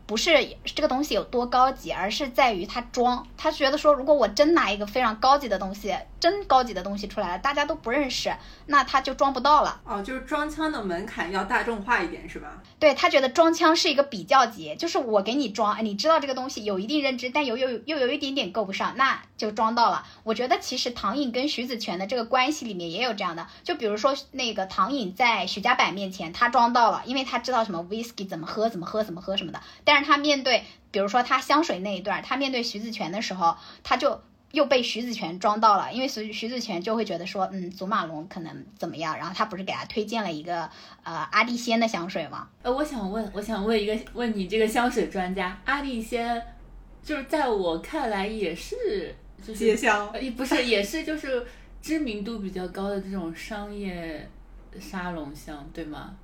[0.05, 0.31] 不是
[0.63, 3.25] 这个东西有多高级，而是在于他装。
[3.37, 8.33] 他觉得说，如果我真拿一个非常高级的东西，真高级的东西出来了，大家都不认识，
[8.67, 9.81] 那他就装不到了。
[9.83, 12.61] 哦，就是装腔的门槛要大众化一点，是吧？
[12.79, 20.05] 对他觉得装腔是一个比较级，就是我给你装，你知道这个东西有一定认知，但有有又有一点点够不上，那就装到了。
[20.23, 29.59] 我觉得其实唐颖跟徐子泉的这个关系里面也有这样的，就比如说那个唐颖在徐家柏面前，他装到了，因为他知道什么 whisky 怎么喝，怎么喝，怎么喝什么的。
[29.83, 40.69] 但是他面对，比如说他香水那一段，他面对徐子泉的时候，他就又被徐子泉装到了，因为徐徐子泉就会觉得说，嗯，祖马龙可能怎么样，然后他不是给他推荐了一个
[41.03, 42.47] 呃阿蒂仙的香水吗？
[42.61, 46.41] 呃，我想问，我想问一个，问你这个香水专家，阿蒂仙，
[47.03, 49.13] 就是在我看来也是，
[49.45, 51.45] 就是街香呃，不是，也是就是
[51.81, 54.29] 知名度比较高的这种商业
[54.79, 56.15] 沙龙香，对吗？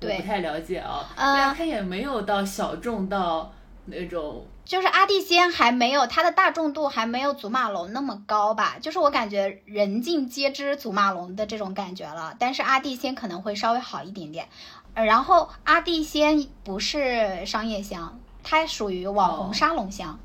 [0.00, 1.08] 对我不太了解啊。
[1.14, 3.52] 呃它也没有到小众到
[3.84, 14.48] 那种，就是阿蒂仙还没有它的大众度还没有祖马龙那么高吧，就是我感觉人尽皆知祖马龙的这种感觉了，但是阿蒂仙可能会稍微好一点点。
[14.94, 20.18] 呃然后阿蒂仙不是商业香，它属于网红哦沙龙香。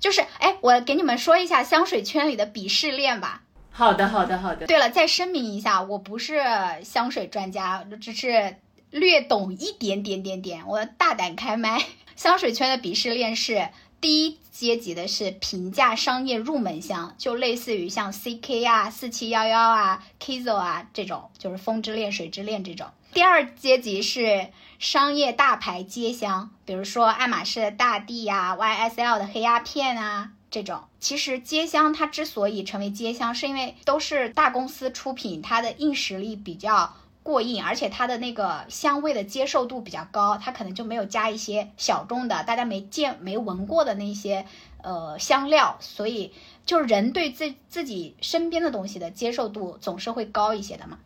[0.00, 3.42] 就是，哎，我给你们说一下香水圈里的鄙视链吧。
[3.70, 4.66] 好的，好的，好的。
[4.66, 6.42] 对了，再声明一下，我不是
[6.82, 8.56] 香水专家，只是
[8.94, 10.64] 略懂一点点点点。
[10.68, 22.86] 我大胆开麦， 香水圈的鄙视链是第一阶级的是平价商业入门香，就类似于像 CK 啊、四七幺幺啊、Kizo 啊这种，就是风之恋、水之恋这种。
[23.12, 30.84] 第二阶级是商业大牌街香，比如说爱马仕的大地呀、YSL 的黑鸦片啊这种。
[31.00, 44.46] 其实街香它之所以成为街香，是因为都是大公司出品，它的硬实力比较过硬，而且它的那个香味的接受度比较高，它可能就没有加一些小众的大家没见没闻过的那些
[44.82, 46.32] 呃香料，所以
[46.66, 50.98] 就是人对自自己身边的东西的接受度总是会高一些的嘛。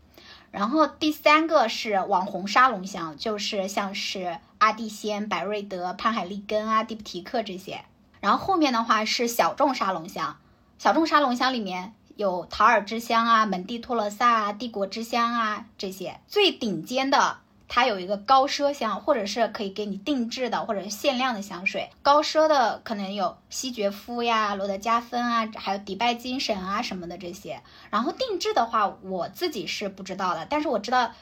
[0.50, 7.84] 然后第三个是网红沙龙香，就是像是阿蒂仙、百瑞德、潘海利根啊、蒂普提克这些。
[8.20, 10.36] 然后后面的话是小众沙龙香，
[10.78, 16.18] 小众沙龙香里面有陶尔之乡啊、门蒂托罗萨啊、帝国之乡啊这些。
[16.26, 17.36] 最顶尖的，
[17.68, 21.90] 它有一个高奢香，或者是可以给你定制的或者是限量的香水。
[22.02, 27.62] 高奢的可能有西爵夫呀、罗德加芬啊，还有迪拜精神啊什么的这些。
[27.88, 31.12] 然后定制的话，我自己是不知道的，但是我知道。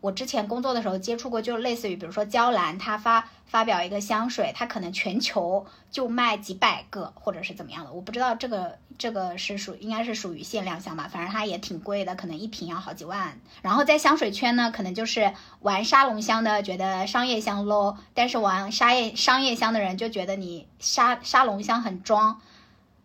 [0.00, 13.38] 我之前工作的时候接触过，就类似于比如说娇兰，它发发表一个香水，它可能全球就卖几百个，或者是怎么样的，我不知道这个这个是属应该是属于限量香吧，反正它也挺贵的，可能一瓶要好几万。
[13.60, 22.40] 然后在香水圈呢，可能就是玩沙龙香的觉得商业香 low，但是玩商业商业香的人就觉得你沙沙龙香很装。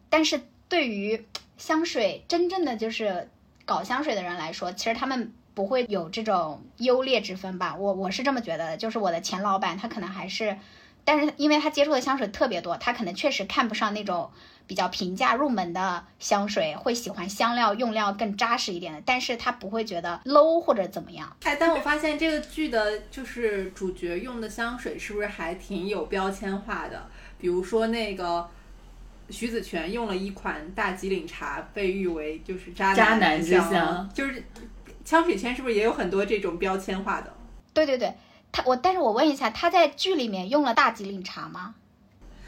[0.10, 1.26] 但是对于
[1.58, 3.30] 香水真正的就是
[3.66, 5.34] 搞香水的人来说，其实他们。
[5.56, 7.76] 不会有这种优劣之分吧？
[7.76, 10.58] 我我是这么觉得的，就是我的前老板他可能还是，
[11.06, 14.30] 但是因为他接触的香水特别多，他可能确实看不上那种
[14.68, 21.34] 比较平价入门的香水，会喜欢香料用料更扎实一点的，但是他不会觉得 low 或者怎么样。
[21.44, 27.08] 哎，但我发现这个剧的就是主角用的香水是不是还挺有标签化的？
[27.40, 28.50] 比如说那个
[29.30, 34.44] 徐子泉用了一款大吉岭茶，被誉为就是渣渣男香就是。
[35.06, 37.32] 香水圈是不是也有很多这种标签化的？
[37.74, 38.16] 对对对，
[38.52, 41.76] 他我但是我问一下，他在剧里面用了大吉岭茶吗？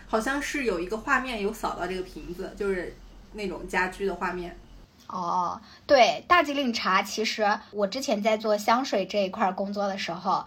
[0.08, 2.98] 好像是有一个画面有扫到这个瓶子，就是
[3.34, 4.58] 那种家居的画面。
[5.08, 10.46] 哦，对，大吉岭茶其实我之前在做香水这一块工作的时候，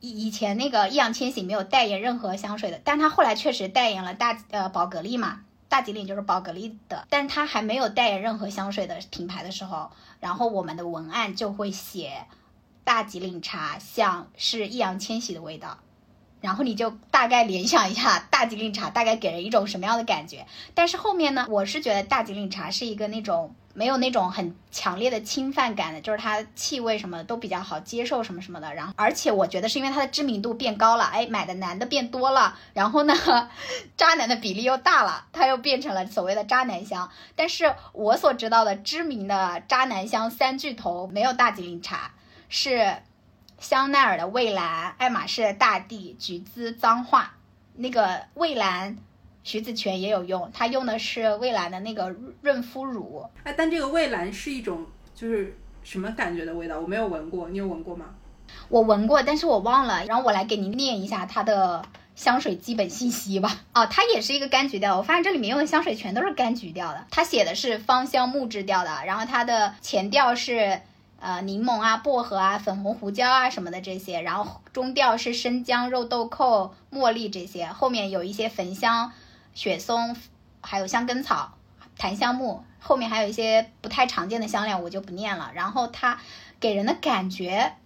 [0.00, 5.40] 以以前那个易烊千玺没有代言任何香水的，但他后来确实代言了大呃宝格丽嘛。
[5.72, 12.26] 大吉岭就是宝格丽的，但是他还没有代言任何香水的品牌的时候，然后我们的文案就会写
[12.84, 15.78] 大吉岭茶像是易烊千玺的味道，
[16.42, 20.44] 然后你就大概联想一下大吉岭茶大概给人一种什么样的感觉。
[20.74, 28.74] 但是后面呢，我是觉得大吉岭茶是一个那种没有那种很强烈的侵犯感的，就是它气味什么的都比较好接受什么什么的。
[28.74, 33.14] 然后而且我觉得是因为它的知名度变高了，哎，买的男的变多了，然后呢，
[33.96, 37.10] 渣男的比例又大了，它又变成了所谓的渣男香。
[37.34, 42.10] 但是我所知道的知名的渣男香三巨头没有大吉岭茶，
[42.50, 42.96] 是
[43.62, 47.36] 香奈儿的蔚蓝、爱马仕的大地、橘子脏话。
[47.76, 48.98] 那个蔚蓝。
[49.44, 53.26] 徐子泉也有用，他用的是蔚蓝的那个润肤乳。
[53.42, 56.78] 哎，但这个蔚蓝是一种就是什么感觉的味道？
[56.78, 58.06] 我没有闻过，你有闻过吗？
[58.68, 60.04] 我闻过，但是我忘了。
[60.04, 63.62] 然后我来给您念一下它的香水基本信息吧。
[63.74, 67.04] 哦，它也是一个柑橘调，我发现这里面用的香水全都是柑橘调的。
[67.10, 70.80] 它写的是芳香木质调的，然后它的前调是
[71.22, 79.12] 呃柠檬啊、薄荷啊、粉红胡椒啊什么的这些，然后中调是生姜、肉豆蔻、茉莉这些，后面有一些焚香、
[79.54, 80.16] 雪松，
[80.60, 81.52] 还有香根草、
[81.96, 85.52] 檀香木，后面还有一些不太常见的香料，我就不念了。
[85.54, 86.18] 然后它
[86.58, 87.76] 给人的感觉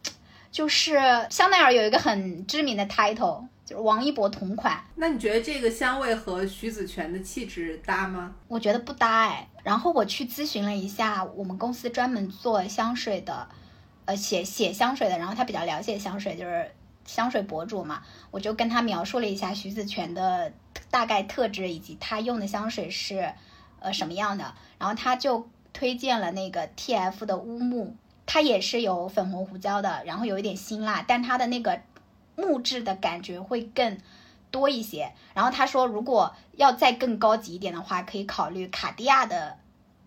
[0.51, 4.81] 就是香奈儿有一个很知名的 title，就是王一博同款。
[4.95, 8.33] 那你觉得这个香味和徐子泉的气质搭吗？
[8.49, 9.47] 我觉得不搭哎。
[9.65, 13.49] 然后我去咨询了一下我们公司专门做香水的，
[14.05, 16.71] 呃，写写香水的，然后他比较了解香水，就是
[17.05, 18.03] 香水博主嘛。
[18.31, 20.53] 我就跟他描述了一下徐子泉的
[20.89, 23.33] 大概特质以及他用的香水是
[23.81, 31.81] 呃什么样的，然后他就推荐了那个 TF 的乌木，它也是有粉红胡椒的，然后有一点辛辣，但它的那个
[32.37, 33.99] 木质的感觉会更。
[34.49, 39.59] 多一些，然后他说，如果要再更高级一点的话，可以考虑卡地亚的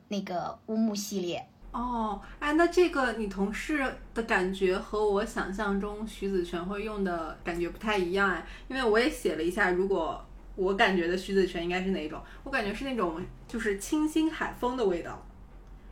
[0.08, 1.46] 那个乌木系列。
[1.72, 15.22] 哦，哎，那这个你同事的感觉和我想象中徐子泉会用的感觉不太一样哎，因为我也写了一下，如果我感觉的徐子泉应该是哪一种，我感觉是那种就是清新海风的味道。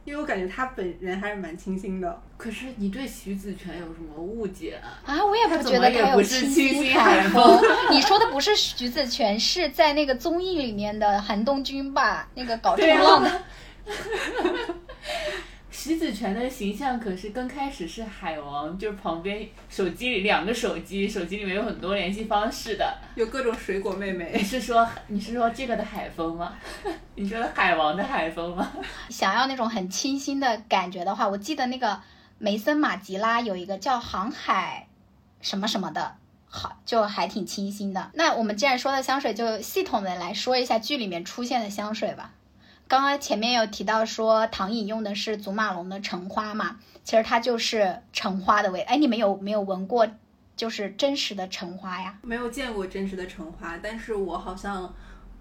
[0.07, 2.21] 因为我感觉他本人还是蛮清新的。
[2.37, 5.03] 可是你对徐子泉有什么误解啊？
[5.05, 7.59] 啊，我也不觉得他有清新海风。
[7.91, 12.29] 你说的不是徐子泉，是在那个综艺里面的韩东君吧？
[12.35, 13.41] 那个搞冲浪的。
[15.79, 24.31] 徐子泉的形象可是刚开始是海王，就是旁边手机里两个手机，手机里面有很多联系方式的，有各种水果妹妹。
[24.33, 26.51] 你是说你是说这个的海风吗？
[27.13, 28.67] 你说海王的海风吗？
[29.09, 32.01] 想要那种很清新的感觉的话，我记得那个
[32.39, 34.87] 梅森马吉拉有一个叫航海
[35.41, 36.15] 什么什么的，
[36.47, 38.09] 好就还挺清新的。
[38.15, 42.33] 那我们既然说到香水，就系统的来说一下剧里面出现的香水吧。
[42.87, 48.79] 刚刚前面有提到说唐颖用的是祖马龙的橙花嘛，其实它就是橙花的味。
[48.81, 50.07] 哎，你们有没有闻过
[50.55, 52.17] 就是真实的橙花呀？
[52.21, 54.93] 没有见过真实的橙花，但是我好像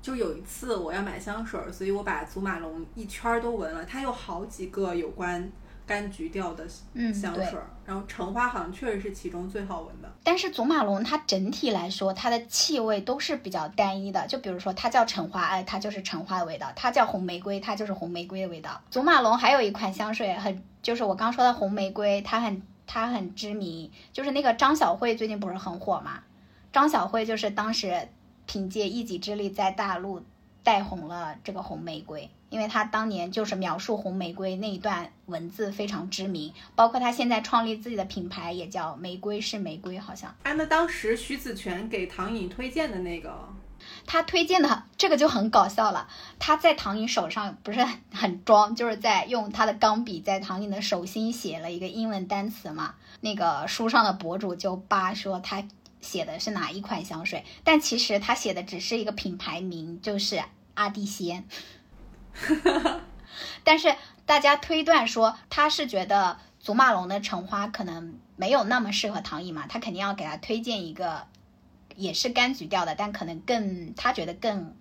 [0.02, 5.48] 就有一次我要买香水，所以我把祖马龙一圈都闻了，它有好几个有关。
[5.86, 6.66] 柑橘调的
[7.14, 10.12] 香水，然后橙花好像确实是其中最好闻的。
[10.24, 14.26] 但是祖马龙它整体来说，它的气味都是比较单一的。
[14.26, 18.80] 就比如说它叫橙花，哎，它就是橙花的味道；它叫红玫瑰，它就是红玫瑰的味道。
[18.90, 26.24] 祖马龙还有一款香水很，就是我刚说的红玫瑰，它很它很知名，就是那个张小慧最近不是很火嘛？
[26.72, 28.08] 张小慧就是当时
[28.46, 30.22] 凭借一己之力在大陆
[30.66, 32.28] 带红了这个红玫瑰。
[32.48, 40.34] 因为他当年就是描述红玫瑰那一段文字非常知名，包括他现在创立自己的品牌也叫玫瑰是玫瑰，好像。
[40.44, 43.48] 哎，那当时徐子泉给唐颖推荐的那个，
[44.06, 46.08] 他推荐的这个就很搞笑了。
[46.38, 52.94] 他在唐颖手上不是很装，就是在用他的钢笔在唐颖的手心写了一个英文单词嘛。
[53.20, 55.64] 那个书上的博主就扒说他
[56.00, 60.40] 写的是哪一款香水，但其实他写的只是一个品牌名，就是
[60.76, 61.44] 阿蒂仙。
[63.64, 71.26] 但是大家推断说，他是觉得祖马龙的橙花可能没有那么适合唐毅嘛，他肯定要给他推荐一个
[71.96, 74.76] 也是柑橘调的，但可能更他觉得更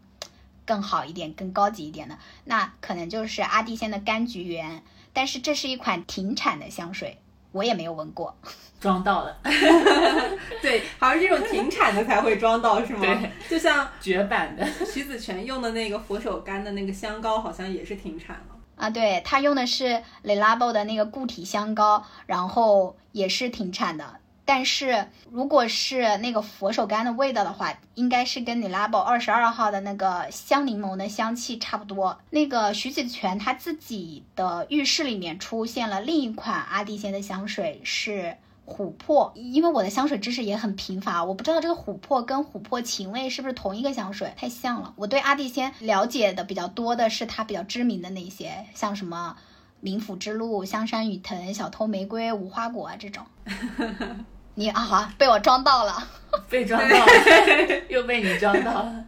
[0.65, 4.83] 更好一点、更高级一点的，那可能就是阿蒂仙的柑橘园。
[5.13, 7.19] 但是这是一款停产的香水，
[7.55, 8.35] 我也没有闻过。
[8.77, 9.35] 装到了，
[10.61, 12.99] 对，好像这种停产的才会装到是吗？
[13.01, 18.89] 对，就像 绝版的徐子泉用的那个佛手柑的那个香膏，好像也是停产了啊。
[18.89, 24.19] 对他用的是 Le Labo 的那个固体香膏，然后也是停产的。
[24.45, 32.17] 但是如果是那个佛手柑的味道的话，应该是跟你 Labo 二十二号的那个香柠檬的香气差不多。
[32.29, 38.37] 那个徐子泉他自己的浴室里面出现了另一款阿蒂仙的香水是。
[38.67, 44.91] 琥珀，因为我的香水知识也很贫乏，我不知道这个琥珀跟琥珀情味是不是同一个香水，太像了。
[44.95, 49.37] 我对阿蒂仙了解的比较多的是它比较知名的那些，像什么
[49.83, 53.23] 冥府之路、香山雨藤、小偷玫瑰、无花果啊这种。
[54.55, 56.09] 你啊，好 被我装到了，
[56.49, 57.05] 被装到了，
[57.87, 59.05] 又被你装到了。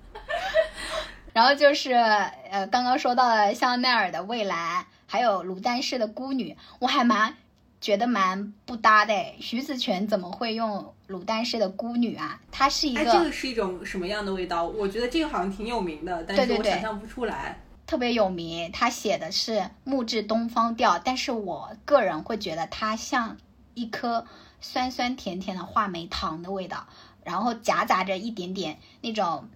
[1.33, 7.35] 然后就是呃，刚刚说到了香奈儿的蔚蓝，还有卤蛋式的孤女，我还蛮。
[7.79, 12.39] 觉得蛮不搭的，徐子泉怎么会用卤蛋式的孤女啊？
[12.51, 14.63] 它是一个，这个是一种什么样的味道？
[14.65, 17.61] 我觉得这个好像挺有名的，但是我想象不出来。
[17.85, 23.37] 特别有名，他写的是木质东方调，但是我个人会觉得它像
[23.75, 24.25] 一颗
[24.61, 26.87] 酸酸甜甜的话梅糖的味道。
[27.23, 29.49] 然后夹杂着一点点那种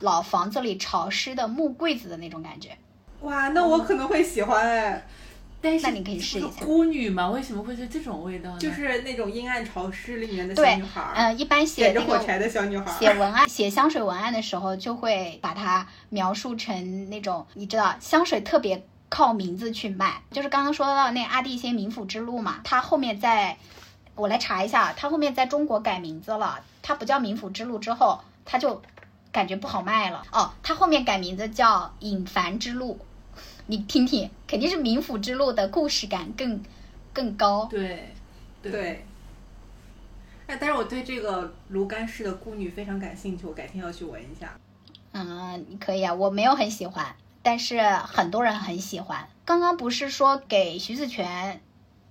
[0.00, 2.76] 老房子里潮湿的木柜子的那种感觉。
[3.22, 5.06] 哇，那我可能会喜欢哎，
[5.62, 8.58] 但是那你可以试一下孤女嘛，为什么会是这种味道呢？
[8.58, 12.98] 就是那种阴暗潮湿里面的小对女孩儿，嗯、一般写那个点着火柴的小女孩儿。
[12.98, 20.22] 写文案、写香水文案的时候，就会把它描述成那种，你知道，香水特别靠名字去卖。
[20.30, 23.56] 就是刚刚说到那阿蒂仙冥府之路嘛，它后面在，
[24.18, 28.82] 我来查一下，它后面在中国改名字了，它不叫冥府之路之后，它就
[29.30, 30.24] 感觉不好卖了。
[30.32, 32.98] 哦，它后面改名字叫隐凡之路，
[33.66, 36.60] 你听听，肯定是冥府之路的故事感更
[37.12, 37.66] 更高。
[37.66, 38.12] 对
[38.60, 39.04] 对。
[40.48, 44.58] 哎，但是我对这个炉甘氏的孤女非常感兴趣，我改天要去闻一下。
[45.12, 49.28] 嗯，你可以啊，我没有很喜欢，但是很多人很喜欢。
[49.44, 51.60] 刚刚不是说给徐子泉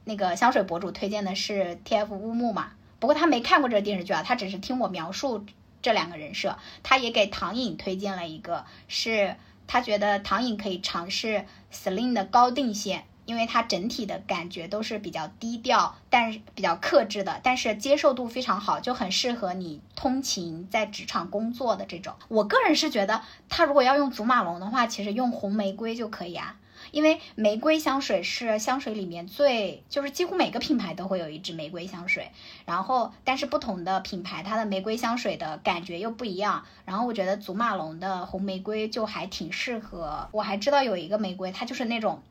[0.07, 2.71] 那个香水博主推荐的是 TF 乌木嘛？
[2.99, 5.45] 不过他没看过这个电视剧啊，他只是听我描述
[5.81, 6.57] 这两个人设。
[6.81, 9.35] 他也给唐颖推荐了一个，是
[9.67, 13.03] 他觉得唐颖可以尝试 Celine 的高定线。
[13.27, 22.13] 因为它整体的感觉都是比较低调，但是比较克制的，但是接受度非常好，就很适合你通勤在职场工作的这种。
[22.29, 26.55] 我个人是觉得，他如果要用祖马龙的话，其实用红玫瑰就可以啊，
[26.97, 32.31] 因为玫瑰香水是香水里面最，就是几乎每个品牌都会有一支玫瑰香水，
[32.65, 40.27] 然后但是不同的品牌它的玫瑰香水的感觉又不一样，然后我觉得祖马龙的红玫瑰就还挺适合。
[40.31, 42.23] 我还知道有一个玫瑰，它就是那种。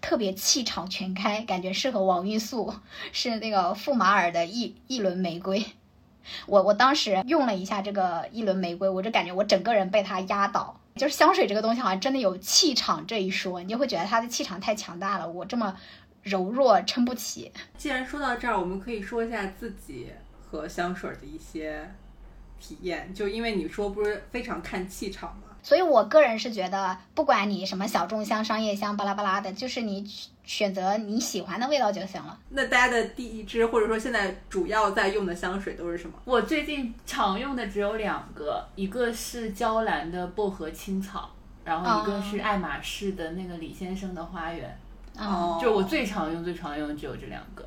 [0.00, 2.74] 特别气场全开，感觉适合王玉素，
[3.12, 5.64] 是那个馥马尔的一一轮玫瑰。
[6.46, 10.80] 我我当时用了一下这个一轮玫瑰，我就感觉我整个人被它压倒。
[10.96, 15.74] 就是香水这个东西，好像真的有气场这一说，你就会觉得它的气场太强大了，我这么
[16.22, 17.50] 柔弱撑不起。
[17.76, 20.12] 既然说到这儿，我们可以说一下自己
[20.44, 21.92] 和香水的一些
[22.62, 23.12] 体验。
[23.12, 25.48] 就因为你说不是非常看气场吗？
[25.64, 30.04] 所以我个人是觉得，不管你什么小众香、商业香、巴拉巴拉的，就是你
[30.42, 32.36] 选择你喜欢的味道就行了。
[32.48, 36.14] 那大家的第一支，或者说现在主要在用的香水都是什么？
[36.24, 41.30] 我最近常用的只有两个，一个是娇兰的薄荷青草，
[41.64, 44.76] 然后一个是爱马仕的那个李先生的花园。
[45.16, 47.64] 哦，就我最常用、最常用的只有这两个。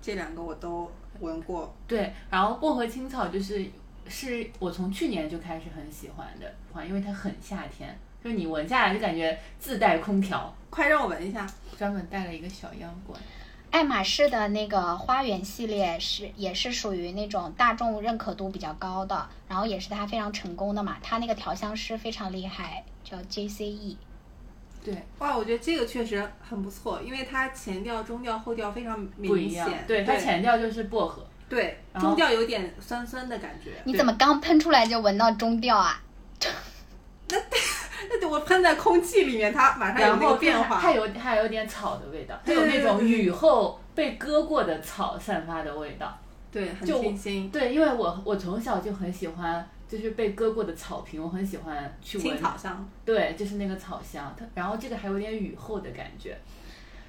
[0.00, 1.74] 这两个我都闻过。
[1.88, 3.68] 对，然后薄荷青草就是。
[4.08, 10.54] 是我从去年就开始很喜欢的，因为它很夏天，就是你闻下来就感觉自带空调。
[10.70, 11.46] 快让我闻一下，
[11.78, 13.22] 专门带了一个小样过来。
[13.70, 20.96] 爱马仕的那个花园系列是也是属于那种大众认可度比较高的，然后也是它非常成功的嘛。
[21.02, 23.96] 它那个调香师非常厉害，叫 JCE。
[24.84, 29.84] 对，哇，我觉得这个确实很不错，因为它前调、中调、后调非常明显。
[29.88, 31.26] 对，它前调就是薄荷。
[31.48, 33.72] 对，中调有点酸酸的感觉。
[33.84, 36.00] 你怎么刚喷出来就闻到中调啊？
[37.28, 37.36] 那
[38.20, 40.78] 那我喷在空气里面，它马上有那个变化。
[40.80, 46.18] 它有它有点草的味道，它有那种雨后被割过的草散发的味道。
[46.52, 47.50] 对，很清新。
[47.50, 52.26] 对，因为我我从小就很喜欢，就是被割过的草坪，我很喜欢去闻。
[52.26, 52.88] 青草香。
[53.04, 56.38] 对，就是那个草香，它然后这个还有点雨后的感觉。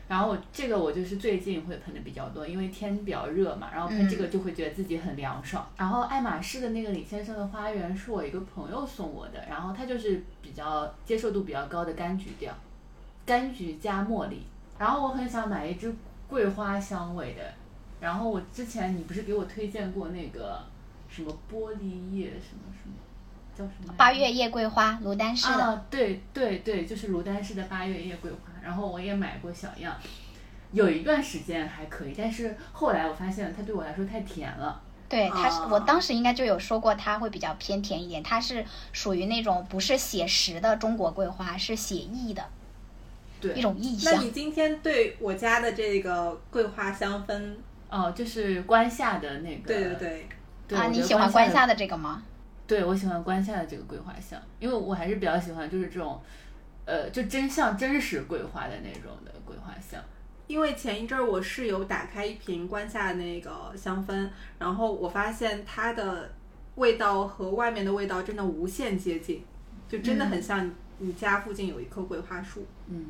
[0.07, 5.67] 然后这个我就是最近会喷的比较多，因为天比较热嘛，然后喷这个就会觉得自己很凉爽。
[5.77, 12.53] 然后爱马仕的那个李先生的花园是我一个朋友送我的，然后它就是比较接受度比较高的柑橘调，
[13.25, 14.43] 柑橘加茉莉。
[14.77, 15.95] 然后我很想买一支
[16.27, 17.53] 桂花香味的，
[17.99, 20.61] 然后我之前你不是给我推荐过那个
[21.09, 22.95] 什么玻璃叶什么什么，
[23.57, 23.93] 叫什么？
[23.97, 25.65] 八月夜桂花，卢丹氏的。
[25.65, 28.37] 啊，对对对，就是卢丹氏的八月夜桂花。
[28.65, 29.95] 然后我也买过小样，
[30.71, 34.81] 有一段时间还可以，但是后来我发现它对我来说太甜了。
[35.07, 38.23] 对，它是我当时应该就有说过，它会比较偏甜一点。
[38.23, 42.43] 它是属于那种不是写实的中国桂花，是写意的，
[43.39, 44.15] 对，一种意象。
[44.15, 47.53] 那你今天对我家的这个桂花香氛，
[47.87, 50.25] 哦，就是关夏的那个，对对
[50.67, 50.77] 对。
[50.77, 52.23] 啊，你喜欢关夏的这个吗？
[52.65, 56.19] 对，我喜欢关夏的这个桂花香，因为我还是比较喜欢就是这种。
[56.85, 59.99] 呃，就真像真实桂花的那种的桂花香，
[60.47, 64.29] 因为前一阵儿我室友打开一瓶关夏那个香氛，
[64.59, 66.31] 然后我发现它的
[66.75, 69.43] 味道和外面的味道真的无限接近，
[69.89, 72.65] 就真的很像你家附近有一棵桂花树。
[72.87, 73.07] 嗯，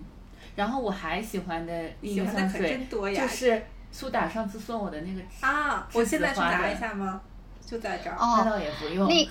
[0.55, 3.61] 然后我还喜欢的喜欢的可真多呀，就是
[3.91, 7.21] 苏打上次送我的那个啊，我现在去拿一下吗？
[7.65, 9.09] 就在这儿，那倒也不用。
[9.09, 9.27] 那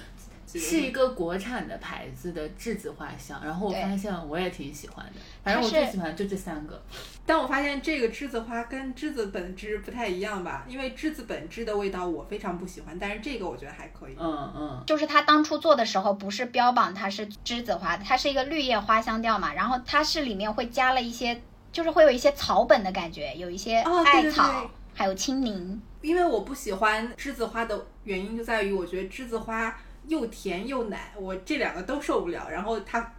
[0.58, 6.82] 记得是一个国产的牌子的栀子花香，然后我发现我也挺喜欢的，反正我最喜欢就这三个。
[7.26, 14.16] 但我发现这个栀子花跟栀子本枝不太一样吧，因为栀子本枝的味道我非常不喜欢，但是这个我觉得还可以。
[14.18, 21.40] 嗯嗯，就是它当初做的时候不是标榜它是栀子花，它是一个绿叶花香调嘛，然后它是里面会加了一些，
[21.72, 25.80] 就是会有一些草本的感觉，有一些哦对对艾草，对还有青柠。
[26.02, 29.74] 因为我不喜欢栀子花的原因就在于，我觉得栀子花
[30.06, 32.48] 又甜又奶，我这两个都受不了。
[32.50, 33.12] 然后它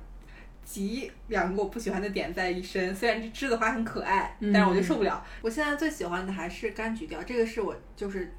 [0.64, 5.24] 集两个我不喜欢的点在一身，虽然这栀子花很可爱，但是我就受不了。
[5.42, 8.34] 我现在最喜欢的还是柑橘调，这个是我就是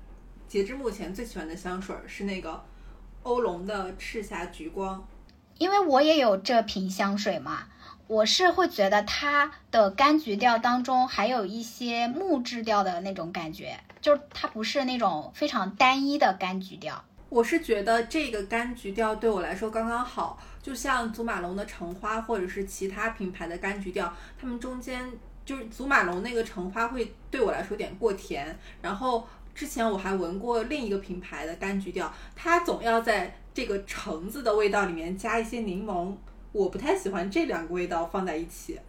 [0.48, 2.64] 截至目前最喜欢的香水儿，是那个
[3.22, 5.06] 欧龙的赤霞橘光。
[5.58, 7.68] 因为我也有这瓶香水嘛，
[8.08, 17.04] 我是会觉得它的柑橘调当中还有一些木质调的那种感觉，就是它不是那种非常单一的柑橘调。
[17.36, 24.10] 我是觉得这个柑橘调对我来说刚刚好，就像祖马龙的橙花或者是其他品牌的柑橘调，
[24.40, 25.06] 它们中间
[25.44, 36.16] 就是祖马龙那个橙花会对我来说有点过甜，然后之前我还闻过另一个品牌的柑橘调，它总要在这个橙子的味道里面加一些柠檬，
[36.52, 38.80] 我不太喜欢这两个味道放在一起。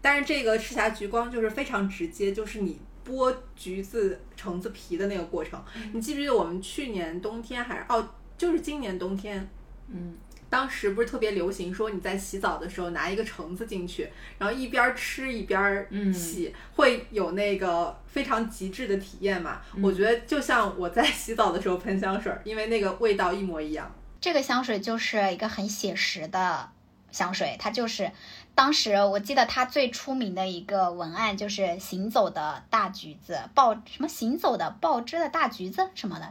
[0.00, 5.62] 但是这个赤霞橘光就是非常直接，就是你剥橘子、橙子皮的那个过程。
[5.92, 9.48] 你记不记得我们去年冬天还是哦，就是今年冬天，
[9.88, 10.16] 嗯，
[10.50, 19.60] 当时不是特别流行说你在洗澡的时候拿一个橙子进去，然后一边吃一边嗯洗，会有那个非常极致的体验嘛？
[19.82, 23.94] 我觉得就像我在洗澡的时候喷香水儿，因为那个味道一模一样。
[24.20, 26.68] 这个香水就是一个很写实的
[27.12, 28.10] 香水，它就是
[28.56, 36.24] 当时我记得它最出名的一个文案就是“行走的大橘子”，爆什么“行走的爆汁的大橘子”什么的。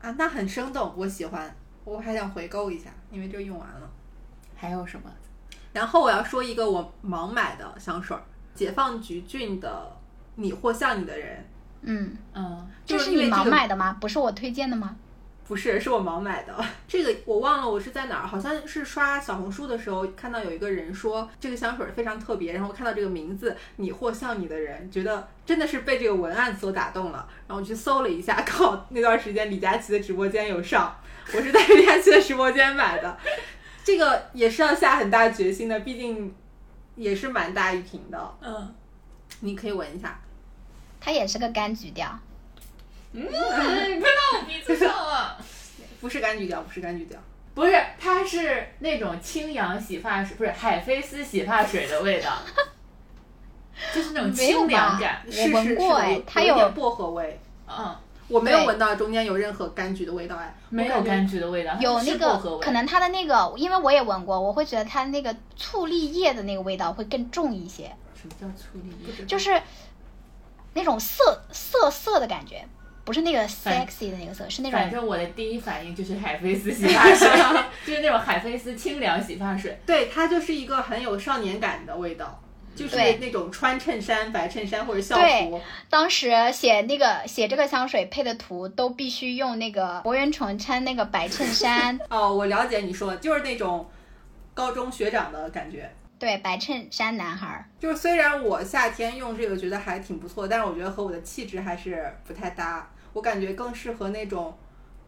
[0.00, 1.54] 啊，那很生动，我喜欢，
[1.84, 3.88] 我还想回购一下，因为这用完了。
[4.56, 5.08] 还有什么？
[5.72, 8.22] 然后我要说一个我盲买的香水儿，
[8.52, 9.96] 解放橘郡的
[10.34, 11.48] “你或像你的人
[11.82, 13.96] 嗯，嗯，这是你盲买的吗？
[14.00, 14.96] 不是我推荐的吗？”，
[15.50, 16.54] 不是，是我盲买的。
[16.86, 30.96] 这个我忘了我是在哪儿，好像是刷小红书的时候看到有一个人说这个香水儿非常特别，然后看到这个名字“你或像你的人”，觉得真的是被这个文案所打动了，然后我去搜了一下，刚好那段时间李佳琦的直播间有上，
[31.34, 33.18] 我是在李佳琦的直播间买的。
[33.82, 36.32] 这个也是要下很大决心的，毕竟
[36.94, 38.34] 也是蛮大一瓶的。
[38.40, 38.72] 嗯，
[39.40, 40.20] 你可以闻一下，
[41.00, 42.16] 它也是个柑橘调。
[43.12, 45.36] 嗯，喷到我鼻子上了。
[46.00, 47.18] 不是柑橘调，不是柑橘调，
[47.54, 52.38] 不是，它是那种清扬洗发水，不是海飞丝洗发水的味道，
[53.94, 55.22] 就是那种清凉感。
[55.26, 57.38] 我闻是是过它有有点薄荷味，
[57.68, 57.94] 嗯，
[58.28, 62.16] 我没有闻到中间有任何柑橘的味道哎，没有柑橘的味道，有那。
[62.16, 69.24] 个可能它的那个，因为我也闻过，我会觉得它那个醋栗叶的那个味道会更重一些，什么叫醋栗叶？
[69.26, 69.60] 就是
[70.72, 72.64] 那种涩涩涩的感觉，
[73.04, 77.28] 不是那个 sexy 的那个色，是那种反正我的第一反应就是海飞丝洗发水，
[77.86, 79.78] 就是那种海飞丝清凉洗发水。
[79.86, 82.40] 对，它就是一个很有少年感的味道，
[82.76, 93.88] 就是那种穿衬衫、白衬衫或者校对服，当时写那个写这个香水配的图都必须用那个博元崇穿那个白衬衫， 哦，我了解你说的，就是那种
[94.54, 95.90] 高中学长的感觉。
[96.20, 97.64] 对，白衬衫男孩儿。
[97.78, 102.86] 就是虽然我夏天用这个觉得还挺不错，但是我觉得和我的气质还是不太搭。
[103.14, 104.54] 我感觉更适合那种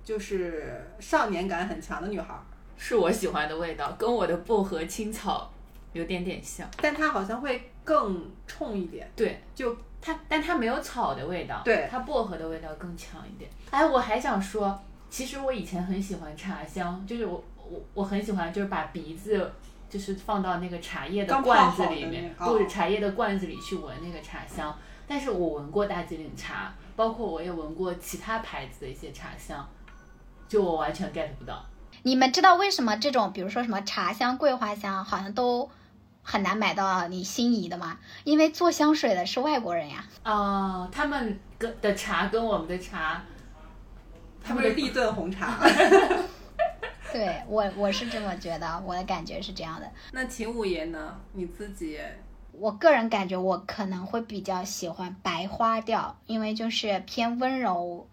[0.03, 2.41] 就是少年感很强的女孩儿，
[2.79, 5.53] 是我喜欢的味道，跟我的薄荷青草
[5.93, 6.67] 有点点像。
[6.81, 9.07] 但它好像会更冲一点。
[9.15, 13.51] 对，就它，但它没有草的味道，对它薄荷的味道更强一点。
[13.71, 19.53] 哎，我还想说，其实我以前很喜欢茶香，就是我我我很喜欢，就是把鼻子
[19.93, 24.75] 就是放到那个茶叶的罐子里面，那个哦或者茶叶的罐子里去闻那个茶香。
[25.07, 29.69] 但是我闻过大吉岭茶，包括我也闻过其他牌子的一些茶香，
[30.49, 31.63] 就我完全 get 不到。
[32.05, 35.69] 你们知道为什么这种，比如说什么茶香、桂花香，好像都
[36.23, 37.99] 很难买到你心仪的吗？
[38.25, 40.03] 因为做香水的是外国人呀。
[40.23, 43.23] 啊、他们跟的茶跟我们的茶，
[44.43, 45.59] 他们是立顿红茶。
[47.13, 49.91] 对我，我是这么觉得，我的感觉是这样的。
[50.13, 51.21] 那秦五爷呢？
[51.33, 51.99] 你自己
[52.53, 58.07] 我个人感觉我可能会比较喜欢白花调，因为就是偏温柔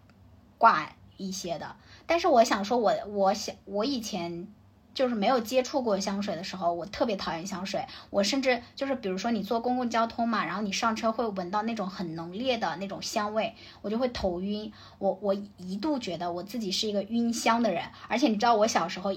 [0.56, 1.76] 挂一些的。
[2.06, 4.48] 但是我想说我，我想我以前
[4.92, 7.84] 就是没有接触过香水的时候，我特别讨厌香水。
[8.10, 14.72] 我甚至就是，比如说你坐公共交通嘛，然后你上车会闻到那种很浓烈的那种香味，我就会头晕。
[14.98, 19.12] 我我一度觉得我自己是一个晕香的人，而且你知道我小时候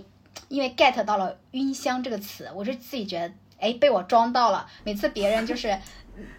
[0.48, 4.68] 因为 get 到了晕香这个词，我就自己觉得哎被我装到了。
[4.84, 5.78] 每次别人就是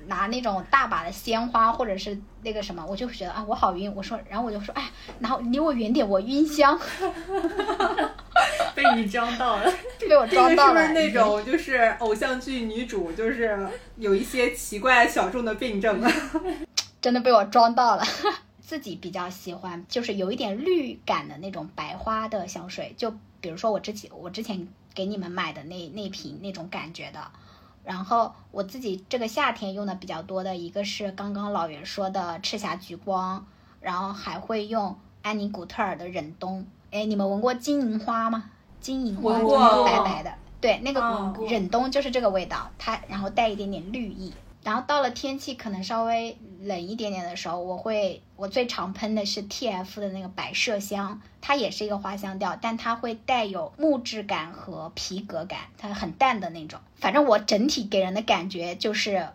[0.07, 3.93] 拿那种大把的鲜花或者是那个什么，我就觉得啊我好晕。
[3.95, 6.79] 我说，然后我就说哎，然后离我远点，我晕香。
[8.75, 10.83] 被你装到了，被我装到了。
[10.83, 13.57] 是不是那种就是偶像剧女主，就是
[13.97, 16.03] 有一些奇怪小众的病症？
[17.01, 18.05] 真的被我装到了。
[18.61, 27.21] 自己比较喜欢，就是有一点绿感的那种白花的香水，就比如说我之前我之前给你们买的那那瓶那种感觉的。
[27.85, 33.45] 然后我自己这个夏天用的比较多的一个是刚刚老袁说的赤霞橘光，
[33.81, 36.67] 然后还会用安妮古特尔的忍冬。
[36.91, 38.51] 哎，你们闻过金银花吗？
[38.81, 44.33] 金银花就是白白的，对，那个忍冬就是这个味道，它然后带一点点绿意。
[44.65, 56.81] 然后到了天气可能稍微冷一点点的时候，我会我最常喷的是 T F 的那个百麝香，它也是一个花香调，但它会带有木质感和皮革感，它很淡的那种。
[56.97, 59.29] 反正我整体给人的感觉就是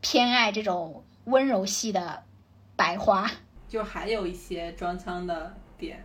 [0.00, 2.24] 偏爱这种温柔系的
[2.74, 3.30] 白花。
[3.68, 6.04] 就还有一些装腔的点。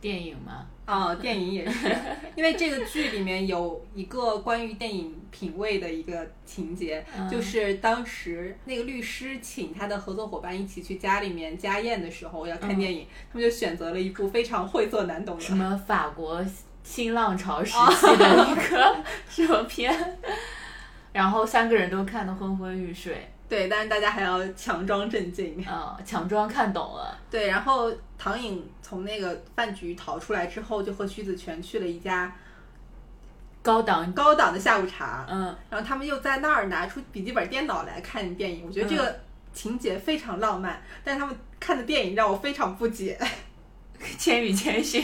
[0.00, 0.66] 电影吗？
[0.86, 1.94] 啊，电影也是，
[2.36, 16.44] 因为这个剧里面有一个关于电影品味的一个情节，就是当时那个律师请他的合作伙伴一起去家里面家宴的时候要看电影，他们就选择了一部非常晦涩难懂的什么法国
[16.84, 18.96] 新浪潮时期的一个
[19.28, 19.92] 什么片，
[21.12, 23.28] 然后三个人都看得昏昏欲睡。
[23.48, 25.64] 对，但是大家还要强装镇静。
[25.64, 27.16] 啊，强装看懂了。
[27.30, 32.34] 对，然后唐颖从那个饭局逃出来之后，就和徐子泉去了一家
[33.62, 35.26] 高档高档的下午茶。
[35.28, 35.56] 嗯。
[35.70, 38.64] 然后他们又在那儿拿出笔记本电脑来看电影。
[38.66, 39.20] 我觉得这个
[39.52, 43.18] 情节非常浪漫，但是他们看的电影让我非常不解。
[44.18, 45.02] 《千与千寻》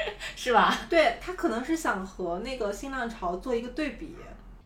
[0.36, 0.78] 是吧？
[0.90, 4.14] 对他可能是想和那个新浪潮做一个对比。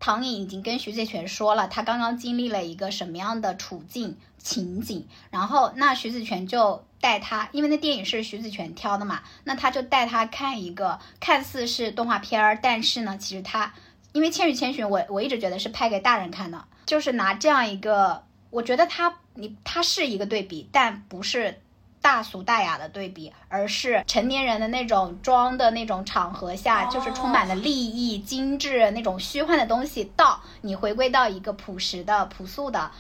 [0.01, 13.75] 唐颖已经跟徐子泉说了，他刚刚经历了一个什么样的处境情景，然后那徐子泉就带他，因为那电影是徐子泉挑的嘛，那他就带他看一个看似是动画片儿，但是呢，其实他
[14.13, 21.61] 因为《千与千寻》，我我一直觉得是拍给大人看的，就是拿这样一个，我觉得他你他是一个对比，但不是。
[22.03, 32.91] 大俗大雅的对比，而是成年人的那种装的那种场合下，就是充满了利益、精致那种虚幻的东西，到你回归到一个朴实的、朴素的、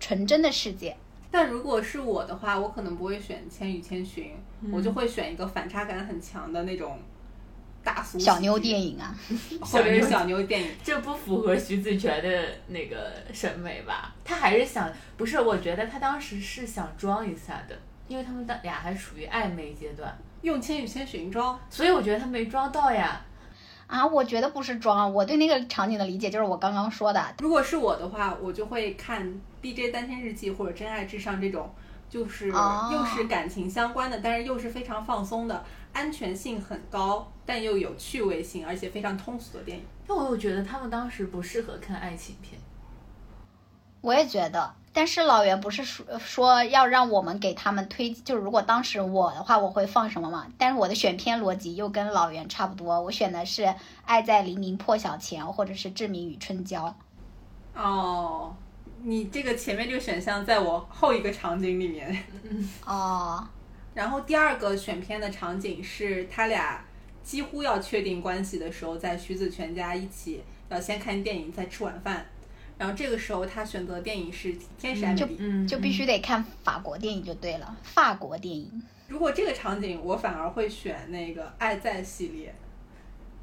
[0.00, 0.96] 纯真的世界。
[1.30, 4.24] 但如果是我的话，我可能不会选《千与千寻》，
[4.72, 6.98] 我就会选一个反差感很强的那种
[7.84, 9.14] 大俗小妞电影啊，
[9.60, 10.70] 或者是小妞电影。
[10.82, 14.14] 这不符合徐子泉的那个审美吧？
[14.24, 15.38] 他还是想，不是？
[15.38, 17.76] 我觉得他当时是想装一下的。
[18.08, 23.20] 因为他们俩还处于暧昧阶段，用《千与千寻》装，所以我觉得他没装到呀。
[23.86, 27.24] 啊，我觉得不是装，我对那个场景的理解就是我刚刚说的。
[27.38, 29.24] 如果是我的话，我就会看
[29.62, 31.72] 《DJ 单身日记》或者《真爱至上》这种，
[32.08, 39.84] 就是又是感情相关的，但是又是非常放松的，安全性很高，但又有趣味性，而且非常通俗的电影。
[40.06, 42.60] 但我又觉得他们当时不适合看爱情片。
[44.00, 44.74] 我也觉得。
[44.96, 50.46] 但是老袁不是说说要让我们给他们推，就是如果当时我的话，我会放什么嘛？
[50.56, 53.62] 但是我的选片逻辑又跟老袁差不多，我选的是
[54.06, 56.86] 《爱在黎明破晓前》或者是《志明与春娇》。
[57.78, 58.56] 哦，
[59.02, 62.24] 你这个前面这个选项在我后一个场景里面。
[62.86, 63.46] 哦。
[63.92, 66.82] 然后第二个选片的场景是他俩
[67.22, 72.24] 几乎要确定关系的时候，在徐子泉家一起要先看电影，再吃晚饭。
[72.78, 77.76] 然后这个时候，他选择电影是《天使爱美丽》，就必须得看法国电影就对了。
[77.82, 78.82] 法国电影。
[79.08, 82.54] 如果这个场景，我反而会选那个《爱在》系列。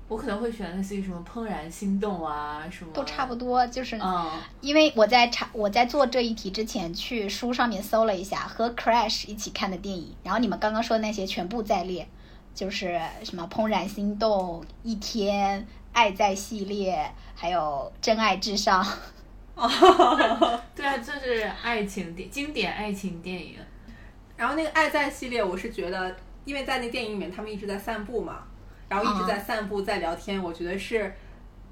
[0.10, 3.66] 我可能会选类似于什么《怦然心动》啊，什么都差不多。
[3.68, 4.30] 就是，嗯
[4.60, 12.08] 因为我在查我在做这一题之前，去书上面搜了一下和《Crash》一起看的电影，然后你们刚刚说的那些全部在列，
[12.54, 15.62] 就是什么《怦然心动》、《一天》、
[15.94, 18.84] 《爱在》系列，还有《真爱至上》。
[19.56, 23.56] 哦， 对啊，这是爱情电经典爱情电影。
[24.36, 28.44] 然后那个《爱在》系列，我是觉得，因为在那电影里面，他们一直在散步嘛，
[28.90, 31.14] 然后一直在散步，在聊天，我觉得是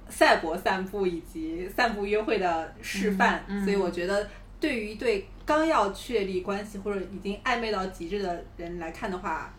[0.08, 3.44] 赛博散步以及散步约会的示范。
[3.66, 4.30] 所以我觉得，
[4.60, 9.52] 对于对刚要确立关系或者已经暧昧到极致的人来看的话，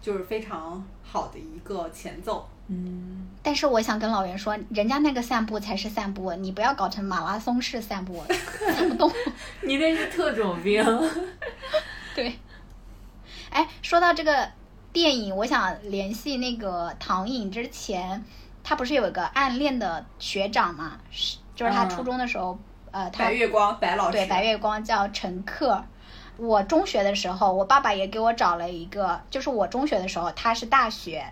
[0.00, 2.48] 就是非常好的一个前奏。
[2.70, 8.22] 嗯，但是我想跟老袁说，人家那个散步才是散步，你不要搞成马拉松式散步，
[8.76, 9.10] 散不动。
[9.64, 10.84] 你那是特种兵。
[12.14, 12.38] 对，
[13.50, 14.50] 哎，说到这个
[14.92, 18.22] 电影，我想联系那个唐颖之前，
[18.62, 20.98] 他不是有一个暗恋的学长嘛？
[21.10, 22.58] 是，就是他嗯初中的时候，
[22.90, 25.82] 呃，他白月光，白老师，对白月光叫陈克。
[26.36, 31.24] 我中学的时候，我爸爸也给我找了一个，就是我中学的时候，他是大学，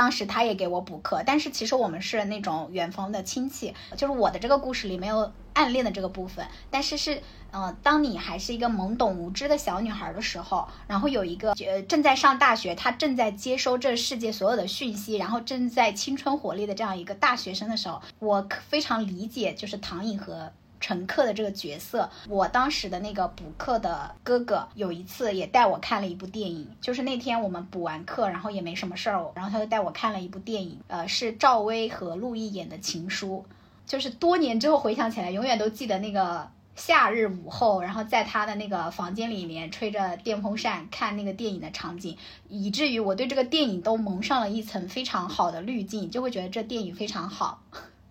[0.00, 7.20] 当时他也给我补课，但是其实我们是那种远房的亲戚，就是我的这个故事里没有暗恋的这个部分，但是是，
[7.50, 20.50] 呃，当你还是一个懵懂无知的小女孩的时候，然后有一个呃正在上大学，她正在接收这世界所有的讯息，然后正在青春活力的这样一个大学生的时候，我非常理解就是唐颖和
[20.80, 33.44] 乘客的这个角色，我当时的那个补课的哥哥有一次也带我看了一部电影，就是那天我们补完课，然后也没什么事儿，然后他就带我看了一部电影，呃，是赵薇和陆毅演的《情书》，
[33.90, 42.16] 就是多年之后回想起来，永远都记得那个夏日午后，然后在他的那个房间里面吹着电风扇看那个电影的场景，
[42.48, 47.62] 以至于我对这个电影都蒙上了一层非常好的滤镜，就会觉得这电影非常好。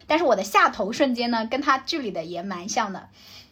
[0.09, 3.07] 但是我的下头瞬间呢，跟他剧里的也蛮像的。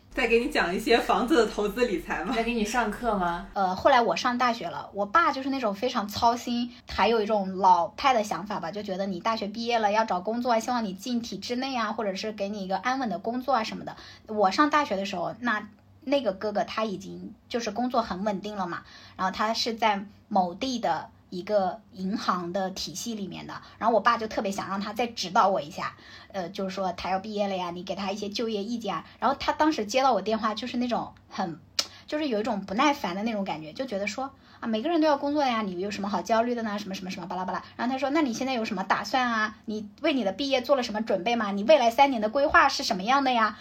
[0.10, 2.34] 再给你讲一些房子的投资理财吗？
[2.36, 3.45] 在给你上课吗？
[3.53, 13.95] 呃，后来我上大学了，我爸就是那种非常操心，还有一种老派的想法吧，就觉得你大学毕业了要找工作啊，希望你进体制内啊，或者是给你一个安稳的工作啊什么的。
[14.26, 15.70] 我上大学的时候，那
[16.01, 18.82] 那个哥哥他已经就是工作很稳定了嘛，
[19.18, 25.95] 然后他是在某地的一个银行的体系里面的，然后我爸就特别想让他再指导我一下，
[26.32, 29.05] 呃，就是说他要毕业了呀，你给他一些就业意见啊。
[29.19, 31.59] 然后他当时接到我电话，就是那种很，
[32.05, 36.80] 就是有一种不耐烦的那种感觉，就觉得说啊，每个人都要工作呀，你有什么好焦虑的呢？
[36.80, 37.63] 什么什么什么巴拉巴拉。
[37.75, 39.57] 然后他说，那你现在有什么打算啊？
[39.65, 41.51] 你为你的毕业做了什么准备吗？
[41.51, 43.57] 你未来三年的规划是什么样的呀？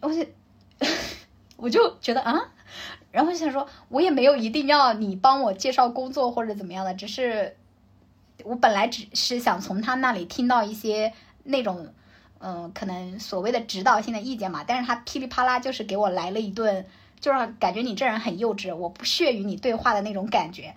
[0.00, 0.26] 我就
[1.56, 2.50] 我就觉得啊，
[3.10, 7.56] 然后就想说，我也没有一定要你帮我介绍工作或者怎么样的，只是
[8.44, 11.12] 我本来只是想从他那里听到一些
[11.44, 11.88] 那种，
[12.40, 14.62] 嗯、可能所谓的指导性的意见嘛。
[14.66, 16.84] 但是他噼里啪啦就是给我来了一顿，
[17.18, 20.74] 就让感觉你这人很幼稚，我不屑与你对话的那种感觉。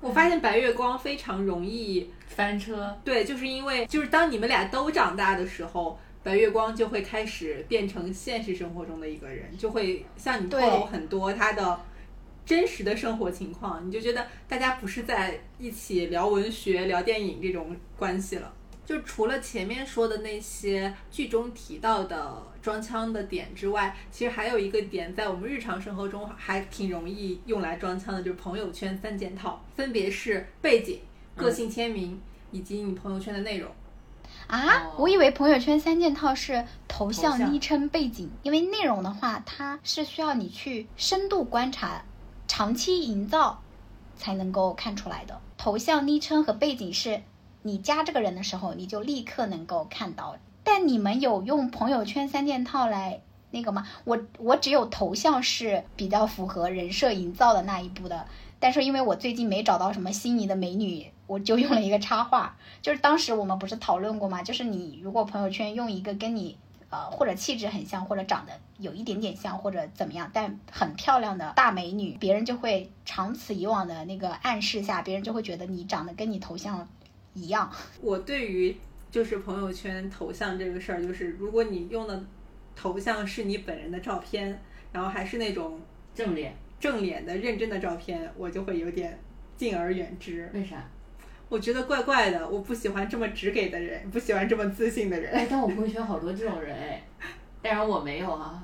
[0.00, 2.96] 我发现白月光非常容易，翻车。
[3.04, 11.80] 对，就是因为就是当你们俩都长大的时候，白月光就会开始变成现实生活中的一个人，就会向你透露很多他的
[12.44, 18.52] 真实的生活情况，你就觉得大家不是在一起聊文学、聊电影这种关系了。
[18.84, 30.98] 就除了前面说的那些剧中提到的装腔的点之外，其实还有一个点在我们日常生活中还挺容易用来装腔的，就是朋友圈三件套，分别是背景、
[31.36, 32.20] 个性签名、
[32.50, 33.70] 以及你朋友圈的内容。
[34.46, 42.04] 啊哦，我以为朋友圈三件套是、头像昵称、背景，因为内容的话，它是需要你去深度观察、
[42.46, 43.60] 长期营造
[44.16, 45.40] 才能够看出来的。
[45.58, 47.22] 头像、昵称和背景是
[47.62, 50.36] 你加这个人的时候，你就立刻能够看到。
[50.62, 53.20] 但你们有用朋友圈三件套来
[53.50, 53.86] 那个吗？
[54.04, 58.26] 我我只有头像是比较符合人设营造的那一步的，
[58.60, 62.56] 但是因为我最近没找到什么心仪的美女，我就用了一个插画。
[62.82, 64.42] 就是当时我们不是讨论过吗？
[64.42, 66.56] 就是你如果朋友圈用一个跟你
[66.90, 76.86] 呃或者气质很像，或者长得有一点点像，或者怎么样，但很漂亮的大美女，别人就会长此以往的那个暗示下，别人就会觉得你长得跟你头像
[77.34, 77.70] 一样。
[78.00, 78.76] 我对于
[79.10, 82.24] 就是朋友圈头像这个事儿，就是如果你用的
[82.74, 84.62] 头像是你本人的照片，
[84.92, 85.80] 然后还是那种
[86.14, 89.18] 正脸，正脸的认真的照片，我就会有点
[89.56, 90.50] 敬而远之。
[90.54, 90.88] 为啥？
[91.48, 95.32] 我觉得怪怪的，我不喜欢这么直给的人，不喜欢这么自信的人。
[95.32, 97.04] 哎，但我朋友圈好多这种人哎，
[97.62, 98.62] 当然我没有啊。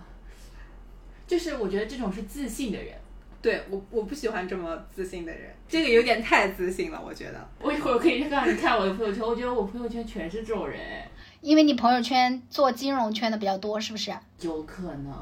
[1.26, 2.94] 就是我觉得这种是自信的人。
[3.40, 7.48] 对我，我不喜欢这么自信的人，这个有点太自信了，我觉得。
[7.60, 11.10] 我一会儿可以让你看我的朋友圈，我觉得我朋友圈全是这种人哎，
[11.40, 14.12] 因为你朋友圈做金融圈的比较多，是不是？
[14.40, 15.12] 有可能，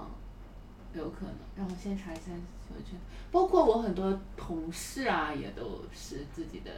[0.92, 1.34] 有可能。
[1.56, 2.24] 让我先查一下
[2.68, 2.98] 朋友圈，
[3.30, 6.70] 包括我很多同事啊，也都是自己的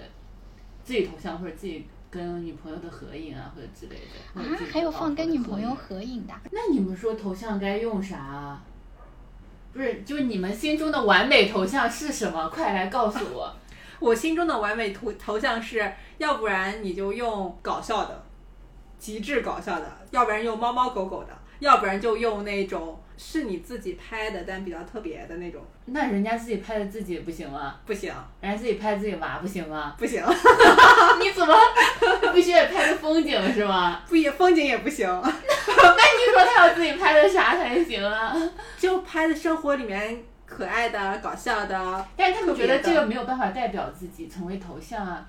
[0.85, 4.41] 自己头像或者自己跟女朋友的合影啊，或者之类的。
[4.41, 6.35] 啊还有放跟女朋友合影的。
[6.51, 8.63] 那你们说头像该用啥啊？
[9.73, 12.49] 不是，就是你们心中的完美头像是什么？
[12.49, 13.55] 快来告诉我。
[14.01, 18.25] 我心中的完美头头像是，要不然你就用搞笑的，
[18.99, 27.77] 极致搞笑的；要不然用猫猫狗狗的；要不然就用那种是你自己拍的，但比较特别的那种，那人家自己拍的自己不行吗？
[27.87, 29.95] 不行人家自己拍自己娃不行吗？
[29.97, 30.21] 不行，
[31.23, 31.55] 你怎么
[32.35, 34.03] 必须得拍个风景是吗？
[34.09, 38.37] 不也风景也不行， 那你说他要自己拍的啥才行啊？
[38.77, 45.25] 就拍的生活里面可爱的、搞笑的，但是他们觉得这个没有办法代表自己成为头像啊，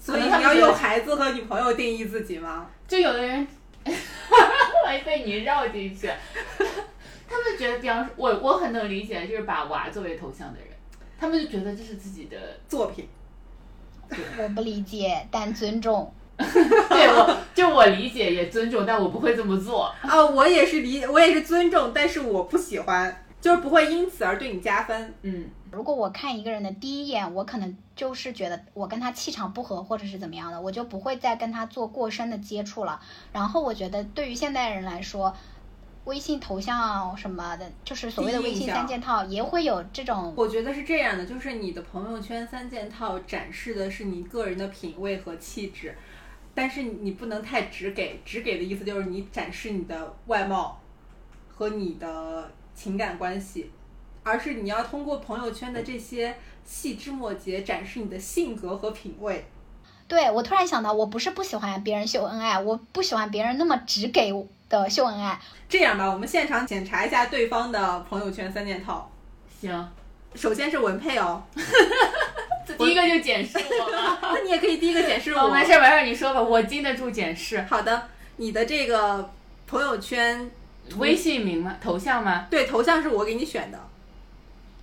[0.00, 2.66] 所以你要用孩子和女朋友定义自己吗？
[2.88, 3.46] 就有的人，
[4.86, 6.06] 还被你绕进去，
[7.28, 10.68] 他们觉得，比方说，我我很能理解，就是把娃作为头像的人，
[11.18, 12.36] 他们就觉得这是自己的，
[12.68, 13.08] 作品，
[14.38, 16.12] 我不理解，但尊重。
[16.38, 19.92] 对我就我理解也尊重，但我不会这么做。
[20.02, 25.14] 啊，我也是理，我也是尊重，但是我不喜欢，就是不会因此而对你加分。
[25.22, 33.00] 嗯，如果我看一个人的第一眼，我可能就是觉得我跟他气场不合，或者是怎么样的，我就不会再跟他做过深的接触了。
[33.32, 35.34] 然后我觉得对于现代人来说，
[36.04, 45.94] 微信头像什么的，就是所谓的微信三件套，也会有这种我觉得是这样的，就是你的朋友圈三件套展示的是你个人的品味和气质，
[46.54, 50.80] 但是你不能太直给，直给的意思就是你展示你的外貌
[51.54, 53.72] 和你的情感关系，
[54.22, 59.44] 而是你要通过朋友圈的这些细枝末节展示你的性格和品味。
[60.06, 64.32] 对我突然想到，我不是不喜欢别人秀恩爱，我不喜欢别人那么只给
[64.68, 65.40] 的秀恩爱。
[65.68, 69.10] 这样吧，我们现场检查一下对方的朋友圈三件套。
[69.60, 69.92] 行，
[70.36, 71.42] 首先是文配哦，
[72.64, 74.18] 这 第一个就检视我了。
[74.32, 75.50] 那你也可以第一个检视哦，我。
[75.50, 77.60] 没事没事，你说吧，我经得住检视。
[77.62, 79.28] 好的，你的这个
[79.66, 80.48] 朋友圈
[80.96, 81.76] 微信名吗？
[81.80, 82.46] 头像吗？
[82.50, 83.78] 对头像是我给你选的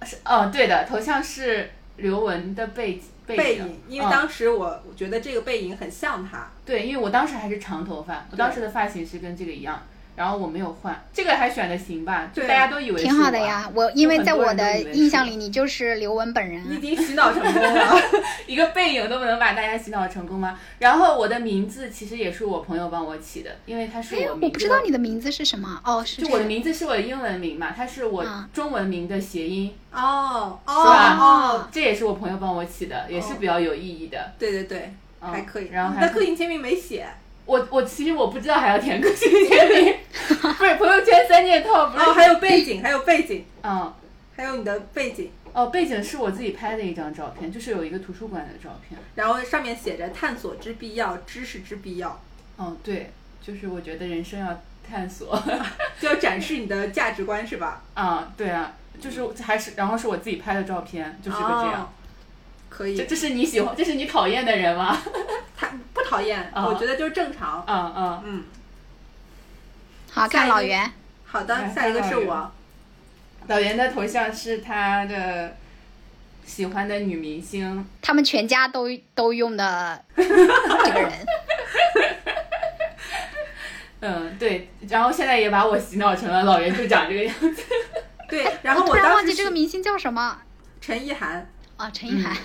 [0.05, 6.47] 是哦，对的，头像是刘雯的背背背影，因为嗯当时我我觉得这个背影很像他。
[6.65, 9.81] 对，因为我当时还是长头发，我当时的发型是跟这个一样，
[10.15, 12.29] 然后我没有换，这个还选的行吧？
[12.33, 12.47] 就对。
[12.47, 16.65] 大家都以为挺好的呀，我因为在我的印象里，你就是刘雯本人啊。
[16.69, 18.01] 你已经洗脑成功了，
[18.47, 20.57] 一个背影都不能把大家洗脑成功吗？
[20.79, 25.81] 然后我的名字其实也是我朋友帮我起的，因为他是哎，我名我不知道你的名字是什么。
[25.83, 28.49] 哦，是就我的名字是我的英文名嘛，它是我啊。
[28.53, 31.17] 中文名的谐音，哦哦是吧？
[31.19, 34.31] 哦，这也是我朋友帮我起的，也是比较有意义的。
[34.39, 35.69] 对对对，嗯还可以。
[35.71, 37.05] 然后还你的个性签名没写
[37.45, 39.95] 我我其实我不知道还要填个性签名，
[40.57, 42.05] 不是朋友圈三件套，不是？
[42.05, 43.93] 哦，还有背景，还有背景，嗯。
[44.37, 48.99] 还有你的背景，哦，背景是我自己拍的一张照片，就是有一个图书馆的照片。
[49.15, 52.19] 然后上面写着“探索之必要，知识之必要
[52.57, 55.41] 哦，对，就是我觉得人生要探索。
[56.01, 57.81] ”，就要展示你的价值观是吧？
[57.93, 61.83] 啊，对啊，就是还是然后是我自己拍的照片，就是个这样。
[61.83, 61.89] 哦
[62.75, 65.01] 可以这，这是你喜欢，这是你讨厌的人吗？
[65.55, 67.63] 他不讨厌，哦我觉得就是正常。
[67.65, 68.43] 嗯嗯，嗯，
[70.11, 70.91] 好看老袁，
[71.25, 72.51] 好的，下一个是我。
[73.47, 75.55] 老袁的头像是他的
[76.45, 77.87] 喜欢的女明星。
[78.01, 81.11] 他们全家都都用的 这个人，
[84.01, 87.63] 嗯，对，然后现在也把我洗脑成了老袁就长这个样子。
[88.27, 90.41] 对，然后我突然忘记这个明星叫什么
[90.81, 91.49] 陈意涵。
[91.77, 91.89] 啊？
[91.91, 92.35] 陈意涵。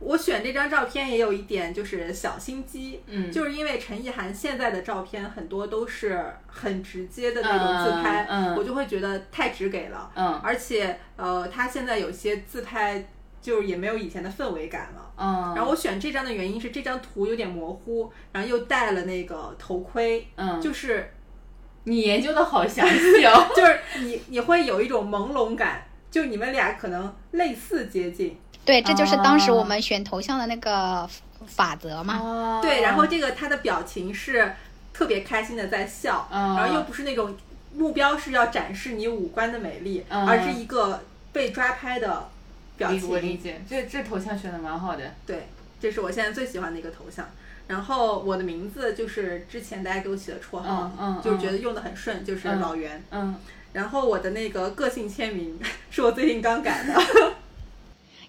[0.00, 13.08] 我选这张照片也有一点就是小心机，嗯就是因为陈意涵现在的照片很多都是很直接的那种自拍，嗯嗯我就会觉得太直给了，嗯而且呃，他现在有些自拍
[13.40, 15.12] 就是也没有以前的氛围感了。
[15.16, 21.10] 嗯，然后我选这张的原因是这张图有点模糊，然后又戴了那个头盔，嗯，就是
[21.84, 23.46] 你研究的好详细哦。
[23.56, 28.38] 就是你你会有一种朦胧感，就你们俩可能类似接近，
[28.68, 31.08] 对，这就是当时哦我们选头像的那个
[31.46, 32.18] 法则嘛。
[32.18, 34.52] 哦对，然后这个他的表情是
[34.92, 37.34] 特别开心的在笑，嗯然后又不是那种
[37.74, 41.02] 目标是要展示你五官的美丽，嗯而是一个
[41.32, 42.28] 被抓拍的
[42.76, 43.38] 表情我理。
[43.38, 45.14] 解，这这头像选的蛮好的。
[45.24, 45.48] 对，
[45.80, 47.26] 这是我现在最喜欢的一个头像。
[47.68, 53.02] 然后我的名字就是之前大家给我起的绰号，嗯嗯就是觉得用的很顺，就是嗯老袁。
[53.12, 53.34] 嗯，
[53.72, 55.58] 然后我的那个个性签名
[55.90, 56.94] 是我最近刚改的，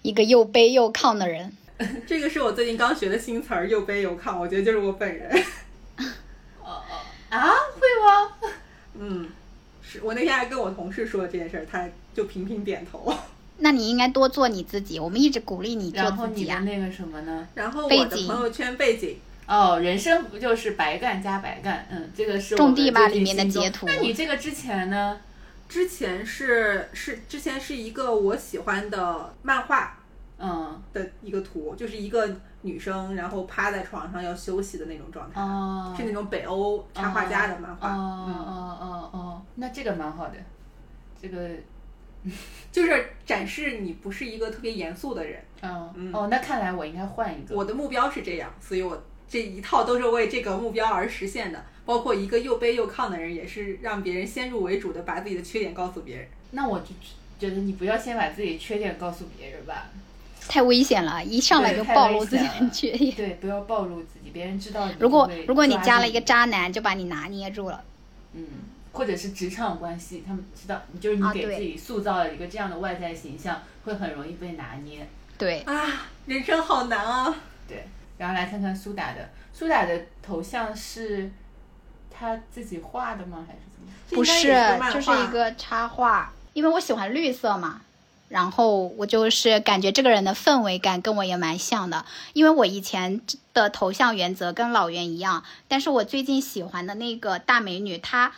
[0.02, 1.52] 一个又卑又亢的人，
[2.08, 5.30] 这个是我最近刚学的新词儿，又卑又亢，我觉得就是我本人。
[7.30, 8.32] 啊，会吗？
[8.98, 9.30] 嗯，
[9.84, 13.14] 是我那天还跟我同事说这件事儿，他就频频点头。
[13.62, 15.00] 那你应该多做你自己。
[15.00, 16.60] 我们一直鼓励你做然后你自己啊。
[16.60, 17.48] 的那个什么呢？
[17.56, 21.86] 然后背景我的朋友圈背景，哦，人生不就是白干加白干？
[21.92, 25.20] 嗯，这个是我种地吧里面的截图那你这个之前呢？
[25.70, 29.98] 之前是是之前是一个我喜欢的漫画
[30.40, 32.28] 嗯，的一个图，就是一个
[32.62, 37.90] 女生然后趴在床上要休息的那种状态，哦，是那种北欧插画家的漫画。
[37.90, 40.36] 哦嗯，哦哦哦，那这个蛮好的。
[41.22, 41.50] 这个，
[42.72, 45.44] 就是展示你不是一个特别严肃的人。
[45.62, 47.54] 嗯嗯哦，那看来我应该换一个。
[47.54, 51.66] 我的目标是这样，所以我这一套都是为这个目标而实现的。
[51.86, 56.28] 包括一个又卑又亢的人，也是让别人先入为主的把自己的缺点告诉别人。
[56.52, 56.88] 那我就
[57.40, 59.90] 觉得你不要先把自己缺点告诉别人吧。
[60.48, 63.16] 太危险了，一上来就暴露自己的缺点。
[63.16, 67.84] 对，不要暴露自己，别人知道你就会如果如果你加了一个渣男，就把你拿捏住了。
[68.34, 68.46] 嗯，
[68.92, 75.08] 或者是职场关系，他们知道，就是你给自己塑造了一个这样的外在形象，会很容易被拿捏。
[75.40, 77.36] 对，啊，人生好难啊！
[77.68, 77.88] 对，
[78.20, 81.32] 然后来看看苏打的，苏打的头像是
[82.12, 83.48] 他自己画的吗？
[83.48, 83.92] 还是怎么？
[84.12, 86.32] 不是就是一个插画。
[86.54, 87.80] 因为我喜欢绿色嘛，
[88.28, 92.04] 然后我就是感觉这个人的氛围感跟我也蛮像的。
[92.34, 93.22] 因为我以前
[93.54, 98.34] 的头像原则跟老袁一样，但是我最近喜欢的那个大美女，她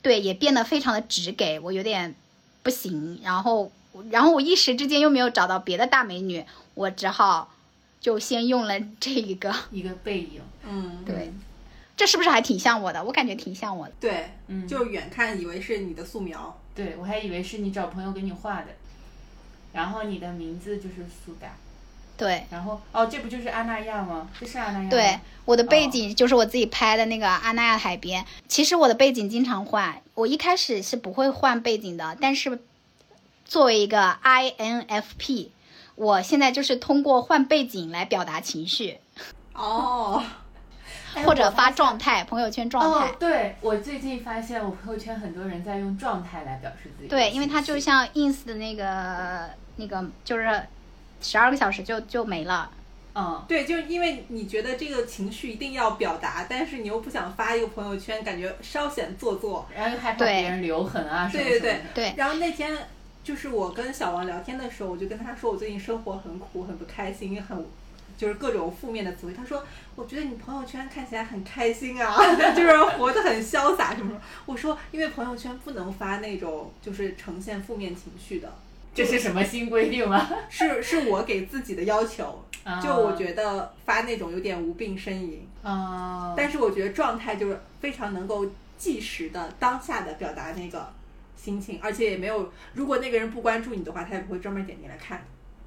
[0.00, 2.16] 对也变得非常的直给，我有点
[2.64, 3.20] 不行。
[3.22, 3.70] 然后，
[4.10, 6.44] 然后我一时之间又没有找到别的大美女，
[6.74, 7.51] 我只好
[8.02, 9.54] 就先用了这一个。
[9.70, 10.42] 一个背影。
[10.68, 11.32] 嗯，对，
[11.96, 13.02] 这是不是还挺像我的？
[13.02, 13.92] 我感觉挺像我的。
[13.98, 16.58] 对，嗯，就远看以为是你的素描。
[16.74, 18.68] 对我还以为是你找朋友给你画的，
[19.72, 21.48] 然后你的名字就是苏打，
[22.16, 22.44] 对。
[22.50, 24.28] 然后哦，这不就是阿那亚吗？
[24.40, 24.88] 这是阿那亚。
[24.88, 28.24] 对，我的背哦景就是我自己拍的那个阿那亚海边。
[28.48, 32.58] 其实我的背景经常换，我一开始是不会换背景的，但是
[33.44, 35.48] 作为一个 INFP，
[35.94, 38.98] 我现在就是通过换背景来表达情绪，
[39.54, 40.22] 哦，
[41.14, 43.08] 哎或者发状态，朋友圈状态。
[43.08, 50.62] 哦，对我最近发现我朋友圈很多人在用状态来表示自己对，因为它就像 ins 的那个那个，就是
[51.20, 52.70] 十二个小时就就没了。
[53.14, 59.68] 嗯，对，就是因为你觉得这个情绪一定要表达，但是你又不想发一个朋友圈，感觉稍显做作。
[59.76, 61.90] 然后又害怕对别人留痕啊什么对对什么的。
[61.94, 62.74] 对，然后那天
[63.24, 67.64] 就是我跟小王聊天的时候，我就跟他说我最近生活很苦，很不开心，很
[68.18, 69.32] 就是各种负面的词汇。
[69.32, 69.64] 他说
[69.94, 72.16] 我觉得你朋友圈看起来很开心啊，
[72.54, 74.20] 就是活得很潇洒什么什么。
[74.46, 78.52] 我说因为朋友圈不能发那种就是呈现负面情绪的，
[78.94, 80.28] 这是什么新规定吗？
[80.48, 82.44] 是是我给自己的要求。
[82.64, 88.46] 啊就我觉得发那种有点无病呻吟，啊，但是我觉得状态就是非常能够
[88.78, 90.88] 即时的当下的表达那个
[91.42, 95.20] 心情，而且也没有，如果那个人不关注你的话，他也不会专门点进来看。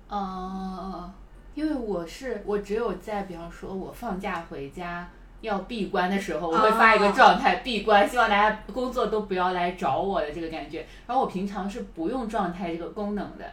[0.08, 1.12] 哦，
[1.54, 5.10] 因为我是我只有在比方说我放假回家
[5.42, 10.88] 要闭关的时候，我会发一个状态闭关，希望大家工作都不要来找我的这个感觉。
[11.06, 13.44] 然后我平常是不用状态这个功能的。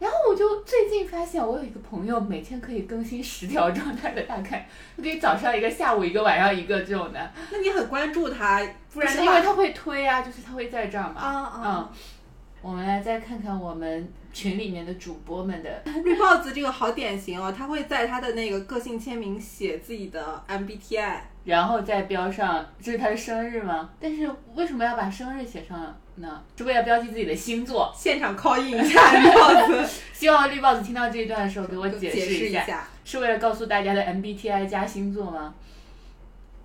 [0.00, 7.30] 然后我就最近发现，我有一个朋友每天可以更新十条状态的，大概可以早上一个，下午一个，晚上一个这种的。
[7.52, 8.60] 那你很关注他，
[8.92, 11.20] 不不然因为他会推啊，就是他会在这儿嘛。
[11.20, 11.88] 啊啊嗯，
[12.62, 21.20] 我们来再看看我们群里面的主播们的绿帽子这个好典型哦，他会在他的那个个性签名写自己的 MBTI。
[21.44, 23.90] 然后再标上这是他的生日吗？
[23.98, 26.42] 但是为什么要把生日写上呢？
[26.56, 27.92] 是为了标记自己的星座。
[27.96, 32.88] 现场 call in 一下绿帽子， 希望绿帽子听到这一段的时候给我解解释下，释下。
[33.04, 35.54] 是为了告诉大家的 MBTI 加星座吗？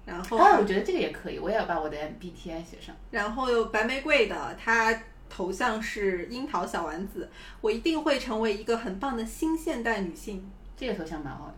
[0.05, 2.93] 然后，啊，我觉得这个也可以，我也要把我的 MBTI 写上。
[3.09, 4.93] 然后有白玫瑰的，他
[5.27, 7.27] 头像是樱桃小丸子。
[7.61, 10.47] 我一定会成为一个很棒的新现代女性。
[10.77, 11.53] 这个头像蛮好的。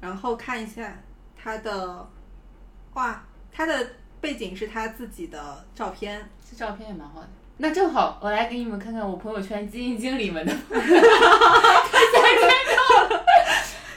[0.00, 0.98] 然后看一下
[1.44, 2.08] 他的，
[2.94, 3.22] 哇，
[3.52, 3.86] 他的
[4.18, 6.26] 背景是他自己的照片。
[6.50, 7.28] 这照片也蛮好的。
[7.58, 11.80] 那正好，我来给你们看看我朋友圈基金经理们的，哈哈哈
[13.10, 13.24] 哈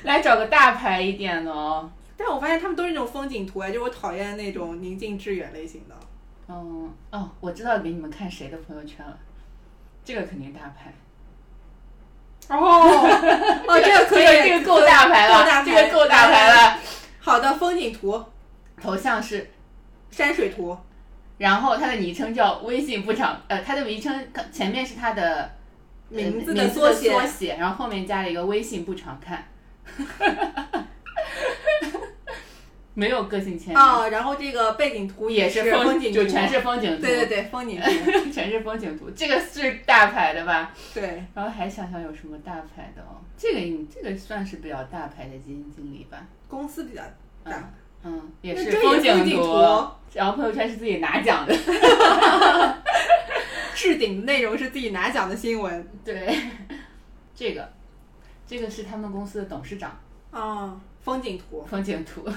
[0.03, 1.89] 来找个大牌一点的哦。
[2.17, 5.95] 但我发现他们都是那种风景图哎，就我讨厌那种宁静致远类型的。
[6.49, 9.17] 嗯，哦，我知道给你们看谁的朋友圈了，
[10.03, 10.93] 这个肯定大牌。
[12.49, 12.57] 哦，
[13.67, 16.77] 哦，这个可以，这个够大牌了，这个够大牌了。
[17.27, 18.23] 好的，风景图、
[18.81, 19.49] 头像是，
[20.09, 20.77] 山水图，
[21.37, 25.51] 然后他的昵称叫微信不常，呃，他的昵称前面是他的
[26.09, 27.11] 呃名字的缩写。
[27.11, 29.43] 缩写，然后后面加了一个微信不常看。
[32.93, 37.85] 没有个性签名，啊、然后这个背景图也是风景图，就全是风景图，对对对，风景图，
[38.31, 39.11] 全是风景图。
[39.11, 40.73] 这个是大牌的吧？
[40.93, 46.25] 对，然后还想想有什么大牌的哦，这个你这个算是比较大牌的基金经理吧？
[46.47, 47.01] 公司比较
[47.43, 47.71] 大。
[48.03, 49.57] 嗯，也是风风景图，
[50.13, 51.55] 然后朋友圈是自己拿奖的，
[53.73, 55.85] 置顶的内容是自己拿奖的新闻。
[56.05, 56.37] 对，
[57.35, 57.73] 这个
[58.45, 59.99] 这个是他们公司的董事长
[60.31, 62.29] 啊、风景图，风景图，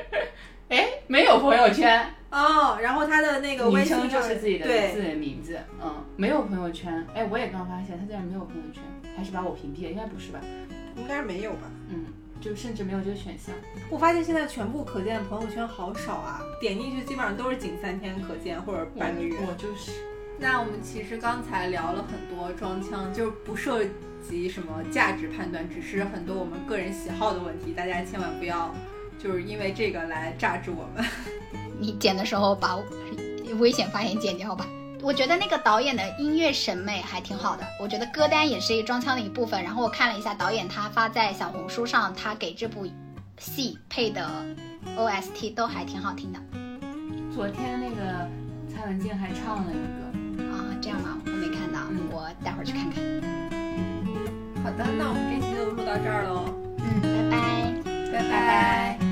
[0.68, 7.04] 哎，没有朋友圈，哦，然后他的那个微信称就是自己的对自己的名字，嗯，没有朋友圈。
[7.14, 8.82] 哎，我也刚发现他竟然没有朋友圈，
[9.16, 9.90] 还是把我屏蔽了？
[9.90, 10.38] 应该不是吧？
[10.96, 11.62] 应该是没有吧？
[11.88, 12.04] 嗯，
[12.40, 13.54] 就甚至没有这个选项。
[13.90, 19.36] 我发现现在全部可见的朋友圈好少啊，点进去基本上都是仅三天可见或者半个月。
[19.46, 19.90] 我就是。
[20.38, 23.84] 那我们其实刚才聊了很多装腔，就是不涉
[24.26, 28.74] 及什么价值判断，只是很多我们个人喜好的问题，大家千万不要
[29.18, 31.04] 就是因为这个来榨制我们。
[31.78, 32.78] 你剪的时候把
[33.58, 34.66] 危险发言剪掉吧。
[35.02, 39.62] 我觉得那个导演的音乐审美还挺好的，我觉得歌单也是一装腔的一部分。
[39.62, 42.86] 然后我看了一下导演他发在小红书上，他给这部
[43.38, 44.28] 戏配的
[44.96, 46.38] OST 都还挺好听的
[47.34, 48.28] 昨天那个
[48.68, 50.64] 蔡文静还唱了一个，啊。
[50.82, 51.18] 这样吗？
[51.26, 53.02] 我没看到，嗯我待会儿去看看。
[54.64, 56.44] 好的，那我们这期就录到这儿喽，
[56.78, 57.38] 嗯，拜拜。
[58.12, 59.09] 拜拜拜。